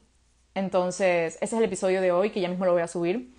Entonces, 0.54 1.36
ese 1.36 1.44
es 1.44 1.52
el 1.52 1.64
episodio 1.64 2.00
de 2.00 2.12
hoy 2.12 2.30
que 2.30 2.40
ya 2.40 2.48
mismo 2.48 2.64
lo 2.64 2.72
voy 2.72 2.82
a 2.82 2.88
subir. 2.88 3.32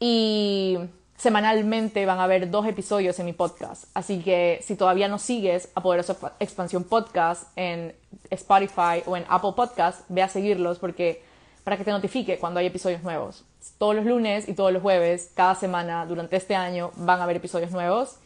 Y 0.00 0.78
semanalmente 1.16 2.04
van 2.06 2.18
a 2.18 2.24
haber 2.24 2.50
dos 2.50 2.66
episodios 2.66 3.18
en 3.20 3.26
mi 3.26 3.32
podcast. 3.32 3.84
Así 3.94 4.20
que 4.22 4.60
si 4.62 4.74
todavía 4.74 5.06
no 5.08 5.18
sigues 5.18 5.68
a 5.74 5.82
Poderosa 5.82 6.16
Expansión 6.40 6.84
Podcast 6.84 7.44
en 7.56 7.94
Spotify 8.30 9.02
o 9.06 9.16
en 9.16 9.24
Apple 9.28 9.52
Podcast, 9.54 10.00
ve 10.08 10.22
a 10.22 10.28
seguirlos 10.28 10.78
porque 10.78 11.22
para 11.62 11.76
que 11.76 11.84
te 11.84 11.92
notifique 11.92 12.38
cuando 12.38 12.58
hay 12.58 12.66
episodios 12.66 13.02
nuevos. 13.02 13.44
Todos 13.78 13.94
los 13.94 14.04
lunes 14.04 14.48
y 14.48 14.54
todos 14.54 14.72
los 14.72 14.82
jueves, 14.82 15.30
cada 15.36 15.54
semana, 15.54 16.06
durante 16.06 16.36
este 16.36 16.56
año, 16.56 16.90
van 16.96 17.20
a 17.20 17.22
haber 17.22 17.36
episodios 17.36 17.70
nuevos. 17.70 18.16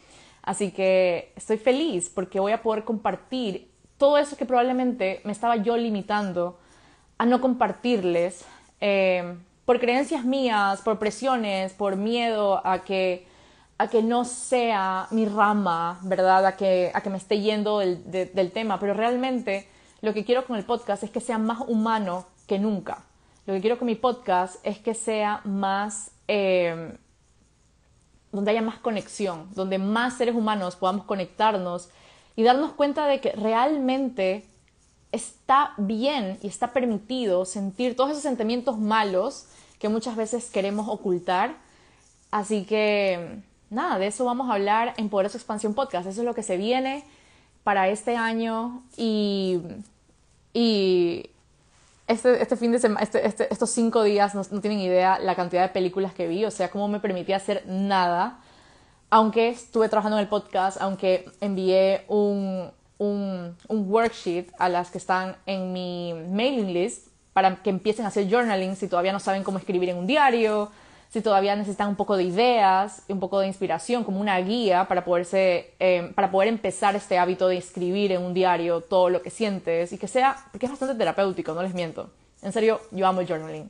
Así 0.41 0.71
que 0.71 1.33
estoy 1.35 1.57
feliz 1.57 2.09
porque 2.09 2.39
voy 2.39 2.53
a 2.53 2.63
poder 2.63 2.83
compartir 2.83 3.66
todo 3.97 4.17
eso 4.17 4.37
que 4.37 4.45
probablemente 4.45 5.21
me 5.23 5.31
estaba 5.31 5.55
yo 5.57 5.77
limitando 5.77 6.57
a 7.17 7.25
no 7.25 7.41
compartirles 7.41 8.45
eh, 8.79 9.35
por 9.65 9.79
creencias 9.79 10.23
mías, 10.23 10.81
por 10.81 10.99
presiones, 10.99 11.73
por 11.73 11.95
miedo 11.95 12.65
a 12.65 12.79
que, 12.79 13.27
a 13.77 13.87
que 13.87 14.03
no 14.03 14.23
sea 14.23 15.07
mi 15.11 15.25
rama, 15.25 15.99
¿verdad? 16.03 16.45
A 16.45 16.55
que, 16.55 16.91
a 16.93 17.01
que 17.01 17.09
me 17.09 17.17
esté 17.17 17.41
yendo 17.41 17.79
del, 17.79 18.09
del 18.11 18.51
tema. 18.51 18.79
Pero 18.79 18.93
realmente 18.93 19.67
lo 20.01 20.13
que 20.13 20.23
quiero 20.23 20.45
con 20.45 20.55
el 20.55 20.63
podcast 20.63 21.03
es 21.03 21.09
que 21.09 21.19
sea 21.19 21.37
más 21.37 21.59
humano 21.67 22.25
que 22.45 22.59
nunca. 22.59 23.03
Lo 23.45 23.53
que 23.53 23.61
quiero 23.61 23.77
con 23.77 23.87
mi 23.87 23.95
podcast 23.95 24.57
es 24.63 24.77
que 24.77 24.93
sea 24.93 25.41
más, 25.43 26.11
eh, 26.27 26.95
donde 28.31 28.51
haya 28.51 28.61
más 28.61 28.77
conexión, 28.77 29.49
donde 29.55 29.79
más 29.79 30.17
seres 30.17 30.35
humanos 30.35 30.75
podamos 30.75 31.05
conectarnos 31.05 31.89
y 32.37 32.43
darnos 32.43 32.71
cuenta 32.71 33.07
de 33.07 33.19
que 33.19 33.31
realmente 33.31 34.45
está 35.11 35.73
bien 35.77 36.37
y 36.41 36.47
está 36.47 36.71
permitido 36.71 37.43
sentir 37.45 37.95
todos 37.95 38.11
esos 38.11 38.23
sentimientos 38.23 38.77
malos 38.77 39.47
que 39.79 39.89
muchas 39.89 40.15
veces 40.15 40.49
queremos 40.49 40.87
ocultar. 40.87 41.55
Así 42.29 42.63
que, 42.63 43.39
nada, 43.71 43.97
de 43.97 44.07
eso 44.07 44.23
vamos 44.23 44.49
a 44.49 44.53
hablar 44.53 44.93
en 44.97 45.09
Poderosa 45.09 45.37
Expansión 45.37 45.73
Podcast. 45.73 46.07
Eso 46.07 46.21
es 46.21 46.25
lo 46.25 46.35
que 46.35 46.43
se 46.43 46.57
viene 46.57 47.03
para 47.63 47.89
este 47.89 48.15
año 48.15 48.83
y, 48.95 49.59
y 50.53 51.31
este, 52.05 52.39
este 52.39 52.55
fin 52.55 52.71
de 52.71 52.77
semana, 52.77 53.01
este, 53.01 53.25
este, 53.25 53.51
estos 53.51 53.71
cinco 53.71 54.03
días 54.03 54.35
no, 54.35 54.43
tienen 54.61 54.79
idea 54.79 55.17
la 55.17 55.35
cantidad 55.35 55.63
de 55.63 55.69
películas 55.69 56.13
que 56.13 56.27
vi, 56.27 56.45
o 56.45 56.51
sea, 56.51 56.69
cómo 56.69 56.87
me 56.87 56.99
permitía 56.99 57.37
hacer 57.37 57.63
nada. 57.65 58.39
Aunque 59.09 59.49
estuve 59.49 59.87
trabajando 59.87 60.17
en 60.17 60.23
el 60.23 60.29
podcast, 60.29 60.81
aunque 60.81 61.29
envié 61.39 62.03
un, 62.07 62.71
un, 62.97 63.55
worksheet 63.69 64.47
a 64.59 64.69
las 64.69 64.91
que 64.91 64.97
están 64.97 65.37
en 65.45 65.71
mi 65.71 66.13
mailing 66.13 66.73
list 66.73 67.07
para 67.33 67.55
que 67.55 67.69
empiecen 67.69 68.05
a 68.05 68.09
hacer 68.09 68.29
journaling 68.29 68.75
si 68.75 68.87
todavía 68.87 69.13
no 69.13 69.19
saben 69.19 69.43
cómo 69.43 69.59
escribir 69.59 69.89
en 69.89 69.97
un 69.97 70.07
diario, 70.07 70.71
si 71.09 71.21
todavía 71.21 71.55
necesitan 71.55 71.87
un 71.87 71.95
poco 71.95 72.17
de 72.17 72.23
ideas, 72.23 73.03
un 73.07 73.19
poco 73.19 73.39
de 73.39 73.47
inspiración, 73.47 74.03
como 74.03 74.19
una 74.19 74.37
guía 74.39 74.87
para, 74.87 75.05
poderse, 75.05 75.73
eh, 75.79 76.11
para 76.15 76.29
poder 76.29 76.49
empezar 76.49 76.95
este 76.95 77.17
hábito 77.17 77.47
de 77.47 77.57
escribir 77.57 78.11
en 78.11 78.21
un 78.21 78.33
diario 78.33 78.81
todo 78.81 79.09
lo 79.09 79.21
que 79.21 79.29
sientes 79.29 79.93
y 79.93 79.97
que 79.97 80.07
sea, 80.07 80.35
porque 80.51 80.65
es 80.65 80.71
bastante 80.71 80.95
terapéutico, 80.95 81.53
no 81.53 81.63
les 81.63 81.73
miento. 81.73 82.09
En 82.41 82.51
serio, 82.51 82.81
yo 82.91 83.07
amo 83.07 83.21
el 83.21 83.27
journaling. 83.27 83.69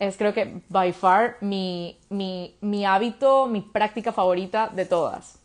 Es 0.00 0.16
creo 0.16 0.32
que 0.32 0.62
by 0.70 0.94
far 0.94 1.36
mi, 1.42 2.00
mi, 2.08 2.56
mi 2.62 2.86
hábito, 2.86 3.46
mi 3.46 3.60
práctica 3.60 4.12
favorita 4.12 4.68
de 4.68 4.86
todas. 4.86 5.38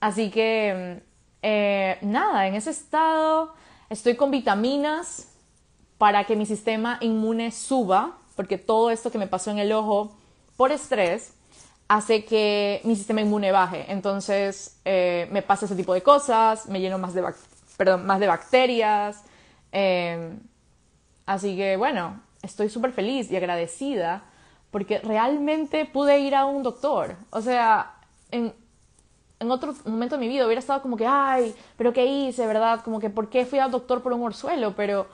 Así 0.00 0.30
que, 0.30 1.02
eh, 1.40 1.98
nada, 2.02 2.46
en 2.46 2.54
ese 2.56 2.70
estado 2.70 3.54
estoy 3.88 4.16
con 4.16 4.30
vitaminas 4.30 5.28
para 5.96 6.24
que 6.24 6.36
mi 6.36 6.44
sistema 6.44 6.98
inmune 7.00 7.50
suba, 7.52 8.18
porque 8.36 8.58
todo 8.58 8.90
esto 8.90 9.10
que 9.10 9.16
me 9.16 9.26
pasó 9.26 9.50
en 9.50 9.58
el 9.58 9.72
ojo 9.72 10.14
por 10.58 10.72
estrés 10.72 11.32
hace 11.88 12.26
que 12.26 12.82
mi 12.84 12.96
sistema 12.96 13.22
inmune 13.22 13.50
baje. 13.50 13.86
Entonces 13.88 14.78
eh, 14.84 15.26
me 15.32 15.40
pasa 15.40 15.64
ese 15.64 15.74
tipo 15.74 15.94
de 15.94 16.02
cosas, 16.02 16.66
me 16.68 16.80
lleno 16.80 16.98
más 16.98 17.14
de, 17.14 17.22
más 17.96 18.20
de 18.20 18.26
bacterias. 18.26 19.22
Em, 19.72 20.38
así 21.24 21.56
que 21.56 21.78
bueno, 21.78 22.20
estoy 22.42 22.68
súper 22.68 22.92
feliz 22.92 23.30
y 23.30 23.36
agradecida 23.36 24.22
porque 24.70 25.00
realmente 25.00 25.84
pude 25.84 26.20
ir 26.20 26.34
a 26.34 26.44
un 26.46 26.62
doctor. 26.62 27.16
O 27.30 27.40
sea, 27.40 27.94
en, 28.30 28.54
en 29.40 29.50
otro 29.50 29.74
momento 29.84 30.16
de 30.16 30.20
mi 30.20 30.28
vida 30.28 30.44
hubiera 30.44 30.60
estado 30.60 30.82
como 30.82 30.96
que, 30.96 31.06
ay, 31.06 31.54
pero 31.76 31.92
¿qué 31.92 32.06
hice, 32.06 32.46
verdad? 32.46 32.82
Como 32.84 33.00
que, 33.00 33.10
¿por 33.10 33.28
qué 33.28 33.46
fui 33.46 33.58
al 33.58 33.70
doctor 33.70 34.02
por 34.02 34.12
un 34.12 34.22
orzuelo? 34.22 34.74
Pero 34.76 35.06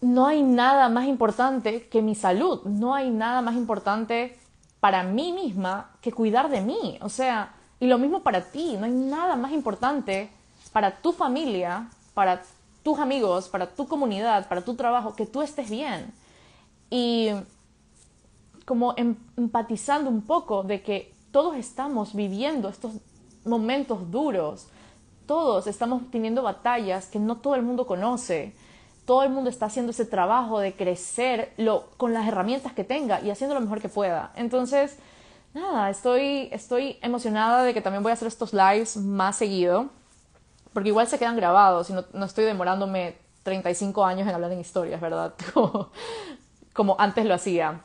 no 0.00 0.26
hay 0.26 0.42
nada 0.42 0.88
más 0.88 1.06
importante 1.06 1.86
que 1.88 2.02
mi 2.02 2.14
salud, 2.14 2.62
no 2.64 2.94
hay 2.94 3.10
nada 3.10 3.40
más 3.40 3.54
importante 3.54 4.38
para 4.80 5.02
mí 5.02 5.32
misma 5.32 5.92
que 6.00 6.12
cuidar 6.12 6.50
de 6.50 6.60
mí. 6.60 6.98
O 7.00 7.08
sea, 7.08 7.54
y 7.80 7.86
lo 7.86 7.98
mismo 7.98 8.22
para 8.22 8.42
ti, 8.42 8.76
no 8.78 8.84
hay 8.84 8.92
nada 8.92 9.36
más 9.36 9.52
importante 9.52 10.30
para 10.72 10.96
tu 10.96 11.12
familia, 11.12 11.88
para 12.14 12.42
tus 12.84 13.00
amigos, 13.00 13.48
para 13.48 13.66
tu 13.66 13.88
comunidad, 13.88 14.48
para 14.48 14.60
tu 14.60 14.74
trabajo, 14.74 15.16
que 15.16 15.26
tú 15.26 15.42
estés 15.42 15.68
bien. 15.68 16.12
Y 16.90 17.30
como 18.64 18.94
em, 18.96 19.16
empatizando 19.36 20.08
un 20.08 20.22
poco 20.22 20.62
de 20.62 20.82
que 20.82 21.12
todos 21.32 21.56
estamos 21.56 22.14
viviendo 22.14 22.68
estos 22.68 22.92
momentos 23.44 24.12
duros, 24.12 24.68
todos 25.26 25.66
estamos 25.66 26.02
teniendo 26.12 26.42
batallas 26.42 27.06
que 27.08 27.18
no 27.18 27.38
todo 27.38 27.56
el 27.56 27.62
mundo 27.62 27.86
conoce 27.86 28.54
todo 29.04 29.22
el 29.22 29.30
mundo 29.30 29.50
está 29.50 29.66
haciendo 29.66 29.90
ese 29.90 30.06
trabajo 30.06 30.58
de 30.58 30.74
crecer 30.74 31.52
con 31.96 32.14
las 32.14 32.26
herramientas 32.26 32.72
que 32.72 32.84
tenga 32.84 33.20
y 33.20 33.30
haciendo 33.30 33.54
lo 33.54 33.60
mejor 33.60 33.80
que 33.80 33.88
pueda. 33.88 34.32
Entonces, 34.34 34.96
nada, 35.52 35.90
estoy, 35.90 36.48
estoy 36.52 36.98
emocionada 37.02 37.64
de 37.64 37.74
que 37.74 37.80
también 37.80 38.02
voy 38.02 38.10
a 38.10 38.14
hacer 38.14 38.28
estos 38.28 38.52
lives 38.52 38.96
más 38.96 39.36
seguido, 39.36 39.90
porque 40.74 40.90
igual 40.90 41.06
se 41.06 41.18
quedan 41.18 41.36
grabados 41.36 41.88
y 41.88 41.94
no, 41.94 42.24
estoy 42.24 42.44
demorándome 42.44 43.16
35 43.44 44.04
años 44.04 44.28
en 44.28 44.34
hablar 44.34 44.52
en 44.52 44.60
historias, 44.60 45.00
¿verdad? 45.00 45.34
Como, 45.54 45.90
como 46.74 46.96
antes 46.98 47.24
lo 47.24 47.34
hacía. 47.34 47.82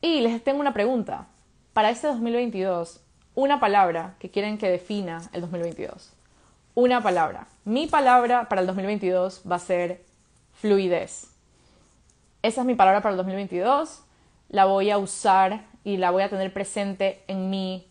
Y 0.00 0.20
les 0.20 0.42
tengo 0.42 0.60
una 0.60 0.74
pregunta. 0.74 1.28
Para 1.72 1.90
este 1.90 2.08
2022, 2.08 3.00
una 3.36 3.60
palabra 3.60 4.16
que 4.18 4.30
quieren 4.30 4.58
que 4.58 4.68
defina 4.68 5.22
el 5.32 5.42
2022. 5.42 6.12
Una 6.74 7.02
palabra. 7.02 7.46
Mi 7.64 7.86
palabra 7.86 8.48
para 8.48 8.62
el 8.62 8.66
2022 8.66 9.42
va 9.50 9.56
a 9.56 9.60
ser 9.60 10.04
fluidez. 10.54 11.28
Esa 12.42 12.60
es 12.62 12.66
mi 12.66 12.74
palabra 12.74 13.00
para 13.00 13.12
el 13.12 13.16
2022. 13.18 14.02
La 14.48 14.64
voy 14.64 14.90
a 14.90 14.98
usar 14.98 15.64
y 15.84 15.98
la 15.98 16.10
voy 16.10 16.24
a 16.24 16.28
tener 16.28 16.52
presente 16.52 17.22
en 17.28 17.48
mis 17.48 17.84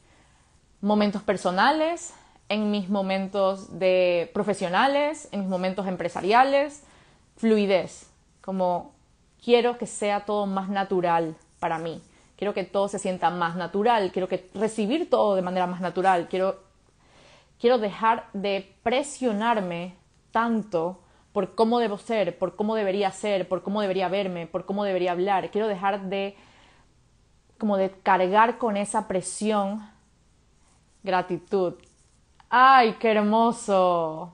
momentos 0.82 1.24
personales, 1.24 2.14
en 2.50 2.72
mis 2.72 2.90
momentos 2.90 3.80
de 3.80 4.30
profesionales, 4.34 5.28
en 5.32 5.42
mis 5.42 5.50
momentos 5.50 5.88
empresariales, 5.88 6.84
fluidez, 7.38 8.10
como 8.42 8.94
quiero 9.44 9.78
que 9.78 9.88
sea 9.88 10.26
todo 10.26 10.46
más 10.46 10.70
natural 10.70 11.36
para 11.60 11.80
mí. 11.80 12.02
Quiero 12.36 12.54
que 12.54 12.64
todo 12.64 12.88
se 12.88 13.00
sienta 13.00 13.30
más 13.30 13.56
natural, 13.56 14.12
quiero 14.12 14.28
que 14.28 14.50
recibir 14.54 15.10
todo 15.10 15.36
de 15.36 15.42
manera 15.42 15.68
más 15.68 15.82
natural, 15.82 16.28
quiero, 16.30 16.60
quiero 17.60 17.78
dejar 17.78 18.28
de 18.34 18.74
presionarme 18.84 19.96
tanto 20.32 21.00
por 21.32 21.56
cómo 21.56 21.80
debo 21.80 21.98
ser, 21.98 22.38
por 22.38 22.56
cómo 22.56 22.76
debería 22.76 23.12
ser, 23.12 23.48
por 23.48 23.64
cómo 23.64 23.82
debería 23.82 24.08
verme, 24.08 24.48
por 24.48 24.66
cómo 24.66 24.84
debería 24.84 25.12
hablar. 25.12 25.50
Quiero 25.52 25.68
dejar 25.68 26.10
de 26.10 26.36
como 27.58 27.78
de 27.78 27.92
cargar 27.92 28.58
con 28.58 28.78
esa 28.78 29.08
presión 29.08 29.90
gratitud. 31.04 31.76
Ay, 32.58 32.96
qué 33.02 33.12
hermoso. 33.12 34.32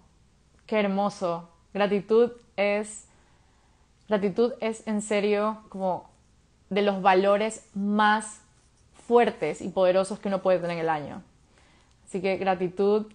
Qué 0.68 0.80
hermoso. 0.80 1.50
Gratitud 1.74 2.30
es 2.56 3.08
gratitud 4.08 4.54
es 4.60 4.86
en 4.86 5.02
serio 5.02 5.64
como 5.70 6.08
de 6.70 6.84
los 6.84 7.02
valores 7.02 7.68
más 7.74 8.42
fuertes 9.08 9.60
y 9.60 9.70
poderosos 9.70 10.20
que 10.20 10.28
uno 10.28 10.44
puede 10.44 10.60
tener 10.60 10.78
en 10.78 10.84
el 10.84 10.90
año. 10.90 11.24
Así 12.06 12.22
que 12.22 12.38
gratitud 12.38 13.08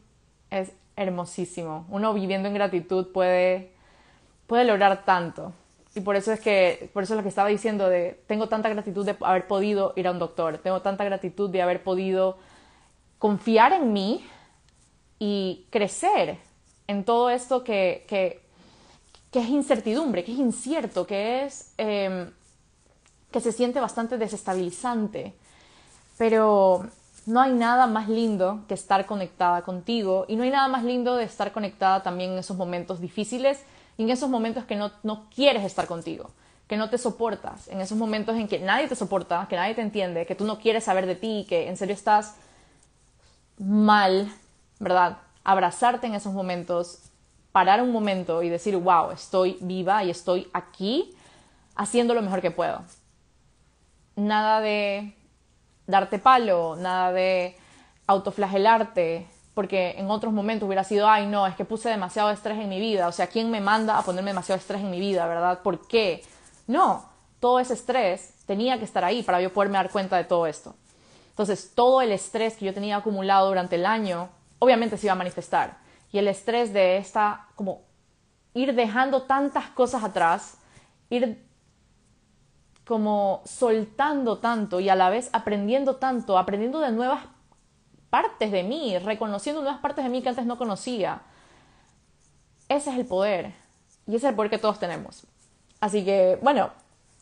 es 0.51 0.73
hermosísimo. 0.97 1.87
Uno 1.89 2.13
viviendo 2.13 2.49
en 2.49 2.55
gratitud 2.55 3.13
puede, 3.13 3.71
puede 4.49 4.65
lograr 4.65 5.05
tanto. 5.05 5.53
Y 5.95 6.01
por 6.01 6.17
eso 6.17 6.33
es 6.33 6.41
que, 6.41 6.91
por 6.93 7.05
eso 7.05 7.15
es 7.15 7.19
lo 7.19 7.23
que 7.23 7.29
estaba 7.29 7.49
diciendo 7.49 7.89
de, 7.89 8.21
tengo 8.27 8.49
tanta 8.49 8.69
gratitud 8.71 9.07
de 9.07 9.17
haber 9.21 9.47
podido 9.47 9.93
ir 9.95 10.09
a 10.09 10.11
un 10.11 10.19
doctor, 10.19 10.59
tengo 10.59 10.83
tanta 10.83 11.05
gratitud 11.05 11.49
de 11.49 11.63
haber 11.63 11.85
podido 11.85 12.39
confiar 13.21 13.73
en 13.73 13.93
mí 13.93 14.25
y 15.19 15.67
crecer 15.71 16.39
en 16.87 17.05
todo 17.05 17.31
esto 17.31 17.65
que, 17.65 18.05
que, 18.09 18.41
que 19.31 19.41
es 19.41 19.49
incertidumbre, 19.49 20.25
que 20.25 20.33
es 20.33 20.39
incierto, 20.39 21.07
que 21.07 21.45
es 21.45 21.73
em, 21.79 22.31
que 23.31 23.41
se 23.41 23.53
siente 23.53 23.81
bastante 23.81 24.19
desestabilizante. 24.19 25.35
Pero 26.17 26.87
no 27.27 27.41
hay 27.41 27.53
nada 27.53 27.87
más 27.87 28.09
lindo 28.09 28.61
que 28.69 28.75
estar 28.75 29.05
conectada 29.05 29.63
contigo 29.63 30.25
y 30.29 30.37
no 30.37 30.45
hay 30.45 30.51
nada 30.51 30.69
más 30.69 30.85
lindo 30.85 31.17
de 31.17 31.25
estar 31.25 31.53
conectada 31.53 32.03
también 32.03 32.33
en 32.33 32.39
esos 32.39 32.57
momentos 32.57 33.01
difíciles 33.01 33.63
y 33.99 34.05
en 34.05 34.11
esos 34.11 34.31
momentos 34.31 34.65
que 34.65 34.77
no, 34.77 34.93
no 35.03 35.29
quieres 35.35 35.65
estar 35.65 35.87
contigo, 35.87 36.31
que 36.69 36.77
no 36.77 36.89
te 36.89 36.99
soportas, 36.99 37.69
en 37.69 37.81
esos 37.81 37.99
momentos 37.99 38.37
en 38.37 38.47
que 38.47 38.61
nadie 38.61 38.89
te 38.89 38.95
soporta, 38.95 39.47
que 39.51 39.57
nadie 39.57 39.75
te 39.75 39.83
entiende, 39.83 40.25
que 40.25 40.35
tú 40.35 40.45
no 40.45 40.59
quieres 40.59 40.85
saber 40.85 41.07
de 41.07 41.17
ti, 41.17 41.47
que 41.49 41.69
en 41.69 41.77
serio 41.77 41.95
estás 41.95 42.37
mal, 43.59 44.33
¿verdad? 44.79 45.19
Abrazarte 45.45 46.07
en 46.07 46.15
esos 46.15 46.33
momentos, 46.33 47.11
parar 47.53 47.83
un 47.83 47.93
momento 47.93 48.43
y 48.43 48.49
decir, 48.49 48.77
wow, 48.77 49.11
estoy 49.11 49.59
viva 49.61 50.05
y 50.05 50.11
estoy 50.11 50.49
aquí 50.53 51.15
haciendo 51.75 52.15
lo 52.15 52.23
mejor 52.23 52.41
que 52.41 52.51
puedo 52.51 52.83
nada 54.17 54.61
de 54.61 55.15
darte 55.87 56.19
palo, 56.19 56.75
nada 56.77 57.13
de 57.13 57.57
autoflagelarte, 58.07 59.27
porque 59.55 59.95
en 59.99 60.11
otros 60.11 60.33
momentos 60.33 60.67
hubiera 60.67 60.85
sido, 60.85 61.09
ay 61.09 61.27
no, 61.27 61.47
es 61.47 61.55
que 61.55 61.65
puse 61.65 61.89
demasiado 61.89 62.31
estrés 62.31 62.59
en 62.59 62.69
mi 62.69 62.81
vida, 62.81 63.09
o 63.09 63.13
sea, 63.13 63.29
¿quién 63.29 63.51
me 63.51 63.61
manda 63.61 63.99
a 63.99 64.03
ponerme 64.03 64.31
demasiado 64.31 64.59
estrés 64.59 64.81
en 64.81 64.91
mi 64.91 65.01
vida, 65.01 65.27
verdad? 65.27 65.61
¿Por 65.63 65.87
qué? 65.87 66.25
No, 66.67 67.09
todo 67.41 67.61
ese 67.61 67.75
estrés 67.75 68.35
tenía 68.47 68.79
que 68.79 68.85
estar 68.85 69.05
ahí 69.05 69.23
para 69.23 69.41
yo 69.41 69.53
poderme 69.53 69.77
dar 69.77 69.91
cuenta 69.91 70.17
de 70.17 70.25
todo 70.25 70.47
esto. 70.47 70.75
Entonces, 71.31 71.73
todo 71.75 72.01
el 72.01 72.13
estrés 72.13 72.57
que 72.57 72.65
yo 72.65 72.75
tenía 72.75 72.97
acumulado 72.97 73.49
durante 73.49 73.77
el 73.77 73.85
año, 73.87 74.31
obviamente 74.59 74.97
se 74.97 75.07
iba 75.07 75.13
a 75.13 75.17
manifestar. 75.17 75.79
Y 76.13 76.19
el 76.19 76.29
estrés 76.29 76.73
de 76.73 76.97
esta, 76.99 77.47
como 77.55 77.83
ir 78.55 78.75
dejando 78.75 79.23
tantas 79.23 79.67
cosas 79.71 80.03
atrás, 80.03 80.59
ir 81.11 81.45
como 82.87 83.43
soltando 83.45 84.39
tanto 84.39 84.81
y 84.81 84.89
a 84.89 84.95
la 84.95 85.11
vez 85.11 85.29
aprendiendo 85.33 85.97
tanto, 85.97 86.39
aprendiendo 86.39 86.81
de 86.81 86.93
nuevas 86.93 87.25
partes 88.11 88.53
de 88.53 88.63
mí, 88.63 88.97
reconociendo 88.99 89.61
nuevas 89.61 89.81
partes 89.81 90.05
de 90.05 90.11
mí 90.11 90.23
que 90.23 90.29
antes 90.29 90.47
no 90.47 90.57
conocía. 90.57 91.23
Ese 92.69 92.91
es 92.91 92.99
el 92.99 93.07
poder. 93.07 93.55
Y 94.07 94.11
ese 94.15 94.27
es 94.27 94.31
el 94.31 94.35
poder 94.37 94.51
que 94.51 94.59
todos 94.59 94.79
tenemos. 94.79 95.27
Así 95.81 96.05
que, 96.05 96.39
bueno, 96.43 96.71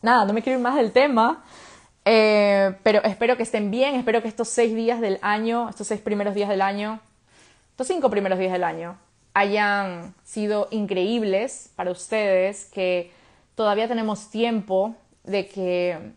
nada, 0.01 0.25
no 0.25 0.33
me 0.33 0.41
quiero 0.41 0.59
ir 0.59 0.63
más 0.63 0.75
del 0.75 0.91
tema. 0.91 1.43
Eh, 2.05 2.77
pero 2.83 3.03
espero 3.03 3.35
que 3.35 3.43
estén 3.43 3.71
bien, 3.71 3.95
espero 3.95 4.21
que 4.21 4.27
estos 4.27 4.47
seis 4.47 4.75
días 4.75 5.01
del 5.01 5.17
año, 5.23 5.69
estos 5.69 5.87
seis 5.87 5.99
primeros 5.99 6.35
días 6.35 6.47
del 6.47 6.61
año, 6.61 6.99
estos 7.75 7.87
cinco 7.87 8.09
primeros 8.09 8.39
días 8.39 8.53
del 8.53 8.63
año, 8.63 8.97
hayan 9.33 10.15
sido 10.23 10.69
increíbles 10.71 11.73
para 11.75 11.91
ustedes, 11.91 12.63
que 12.71 13.11
todavía 13.53 13.89
tenemos 13.89 14.29
tiempo 14.29 14.95
de 15.25 15.49
que 15.49 16.13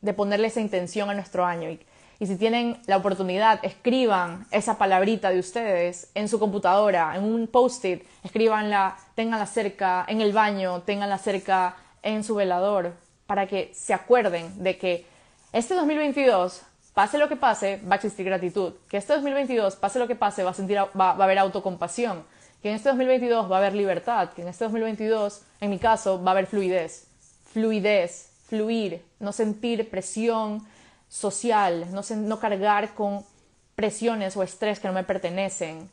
de 0.00 0.12
ponerle 0.12 0.48
esa 0.48 0.60
intención 0.60 1.08
a 1.08 1.14
nuestro 1.14 1.46
año. 1.46 1.70
Y, 1.70 2.26
si 2.26 2.34
tienen 2.34 2.78
la 2.86 2.96
oportunidad, 2.96 3.60
escriban 3.62 4.44
esa 4.50 4.76
palabrita 4.76 5.30
de 5.30 5.38
ustedes 5.38 6.10
en 6.16 6.28
su 6.28 6.40
computadora, 6.40 7.14
en 7.14 7.22
un 7.22 7.46
post-it, 7.46 8.02
escríbanla, 8.24 8.96
ténganla 9.14 9.46
cerca 9.46 10.04
en 10.08 10.20
el 10.20 10.32
baño, 10.32 10.82
ténganla 10.82 11.18
cerca 11.18 11.76
en 12.02 12.24
su 12.24 12.34
velador, 12.34 12.92
para 13.28 13.46
que 13.46 13.70
se 13.72 13.94
acuerden 13.94 14.64
de 14.64 14.78
que 14.78 15.06
este 15.52 15.74
2022, 15.74 16.62
pase 16.94 17.18
lo 17.18 17.28
que 17.28 17.36
pase, 17.36 17.80
va 17.88 17.94
a 17.94 17.96
existir 17.96 18.24
gratitud, 18.24 18.74
que 18.88 18.96
este 18.96 19.14
2022, 19.14 19.76
pase 19.76 19.98
lo 19.98 20.06
que 20.06 20.16
pase, 20.16 20.44
va 20.44 20.50
a, 20.50 20.54
sentir, 20.54 20.78
va 20.78 21.10
a 21.10 21.24
haber 21.24 21.38
autocompasión, 21.38 22.24
que 22.62 22.68
en 22.68 22.76
este 22.76 22.90
2022 22.90 23.50
va 23.50 23.56
a 23.56 23.58
haber 23.58 23.74
libertad, 23.74 24.30
que 24.30 24.42
en 24.42 24.48
este 24.48 24.64
2022, 24.64 25.42
en 25.60 25.70
mi 25.70 25.78
caso, 25.78 26.22
va 26.22 26.30
a 26.30 26.32
haber 26.32 26.46
fluidez. 26.46 27.08
Fluidez, 27.52 28.30
fluir, 28.46 29.02
no 29.18 29.32
sentir 29.32 29.90
presión 29.90 30.66
social, 31.08 31.86
no, 31.92 32.38
cargar 32.38 32.94
con 32.94 33.24
presiones 33.74 34.36
o 34.36 34.42
estrés 34.42 34.78
que 34.78 34.88
no 34.88 34.94
me 34.94 35.04
pertenecen. 35.04 35.90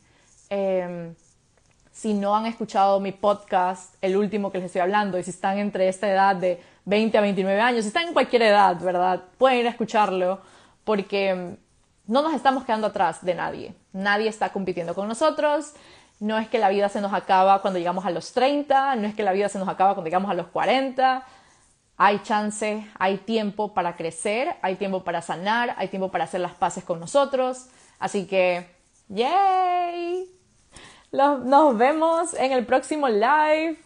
Em, 0.48 1.14
si 1.92 2.14
no 2.14 2.36
han 2.36 2.46
escuchado 2.46 3.00
mi 3.00 3.12
podcast, 3.12 3.94
el 4.00 4.16
último 4.16 4.52
que 4.52 4.58
les 4.58 4.66
estoy 4.66 4.82
hablando, 4.82 5.18
y 5.18 5.22
si 5.22 5.30
están 5.30 5.58
entre 5.58 5.88
esta 5.88 6.08
edad 6.08 6.36
de 6.36 6.62
20 6.84 7.18
a 7.18 7.20
29 7.20 7.60
años, 7.60 7.82
si 7.82 7.88
están 7.88 8.08
en 8.08 8.12
cualquier 8.12 8.42
edad, 8.42 8.80
¿verdad? 8.80 9.22
Pueden 9.38 9.58
ir 9.58 9.66
a 9.66 9.70
escucharlo 9.70 10.40
porque 10.90 11.28
em, 11.28 11.56
no 12.08 12.20
nos 12.20 12.34
estamos 12.34 12.64
quedando 12.64 12.88
atrás 12.88 13.24
de 13.24 13.36
nadie. 13.36 13.74
Nadie 13.92 14.28
está 14.28 14.48
compitiendo 14.48 14.92
con 14.92 15.06
nosotros. 15.06 15.74
No 16.18 16.36
es 16.36 16.48
que 16.48 16.58
la 16.58 16.68
vida 16.68 16.88
se 16.88 17.00
nos 17.00 17.12
acaba 17.12 17.62
cuando 17.62 17.78
llegamos 17.78 18.04
a 18.04 18.10
los 18.10 18.32
30, 18.32 18.96
no 18.96 19.06
es 19.06 19.14
que 19.14 19.22
la 19.22 19.30
vida 19.30 19.48
se 19.48 19.60
nos 19.60 19.68
acaba 19.68 19.94
cuando 19.94 20.08
llegamos 20.08 20.28
a 20.32 20.34
los 20.34 20.48
40 20.48 21.24
hay 22.02 22.18
chance, 22.22 22.86
hay 22.98 23.18
tiempo 23.18 23.74
para 23.74 23.94
crecer, 23.94 24.56
hay 24.62 24.76
tiempo 24.76 25.04
para 25.04 25.20
sanar, 25.20 25.74
hay 25.76 25.88
tiempo 25.88 26.10
para 26.10 26.24
hacer 26.24 26.40
las 26.40 26.54
paces 26.54 26.82
con 26.82 26.98
nosotros. 26.98 27.66
Así 27.98 28.26
que, 28.26 28.74
¡yay! 29.08 30.26
Nos 31.12 31.76
vemos 31.76 32.32
en 32.32 32.52
el 32.52 32.64
próximo 32.64 33.06
live. 33.06 33.76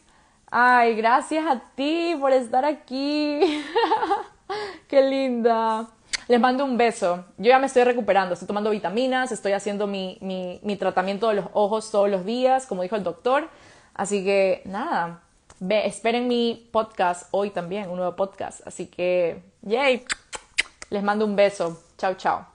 Ay, 0.48 0.94
gracias 0.94 1.44
a 1.44 1.58
ti 1.74 2.16
por 2.20 2.32
estar 2.32 2.64
aquí. 2.64 3.40
Qué 4.88 5.02
linda. 5.02 5.88
Les 6.28 6.40
mando 6.40 6.64
un 6.64 6.76
beso. 6.76 7.24
Yo 7.36 7.50
ya 7.50 7.58
me 7.58 7.66
estoy 7.66 7.84
recuperando, 7.84 8.34
estoy 8.34 8.46
tomando 8.46 8.70
vitaminas, 8.70 9.32
estoy 9.32 9.52
haciendo 9.52 9.86
mi, 9.86 10.18
mi 10.20 10.76
tratamiento 10.76 11.28
de 11.28 11.34
los 11.36 11.46
ojos 11.52 11.90
todos 11.90 12.08
los 12.08 12.24
días, 12.24 12.66
como 12.66 12.82
dijo 12.82 12.96
el 12.96 13.04
doctor. 13.04 13.48
Así 13.94 14.24
que 14.24 14.62
nada, 14.64 15.20
Ve, 15.60 15.86
esperen 15.86 16.26
mi 16.26 16.68
podcast 16.72 17.28
hoy 17.30 17.50
también, 17.50 17.88
un 17.88 17.96
nuevo 17.96 18.16
podcast. 18.16 18.66
Así 18.66 18.86
que, 18.86 19.42
yay, 19.62 20.04
les 20.90 21.02
mando 21.02 21.24
un 21.24 21.36
beso. 21.36 21.80
Chao, 21.96 22.14
chao. 22.14 22.53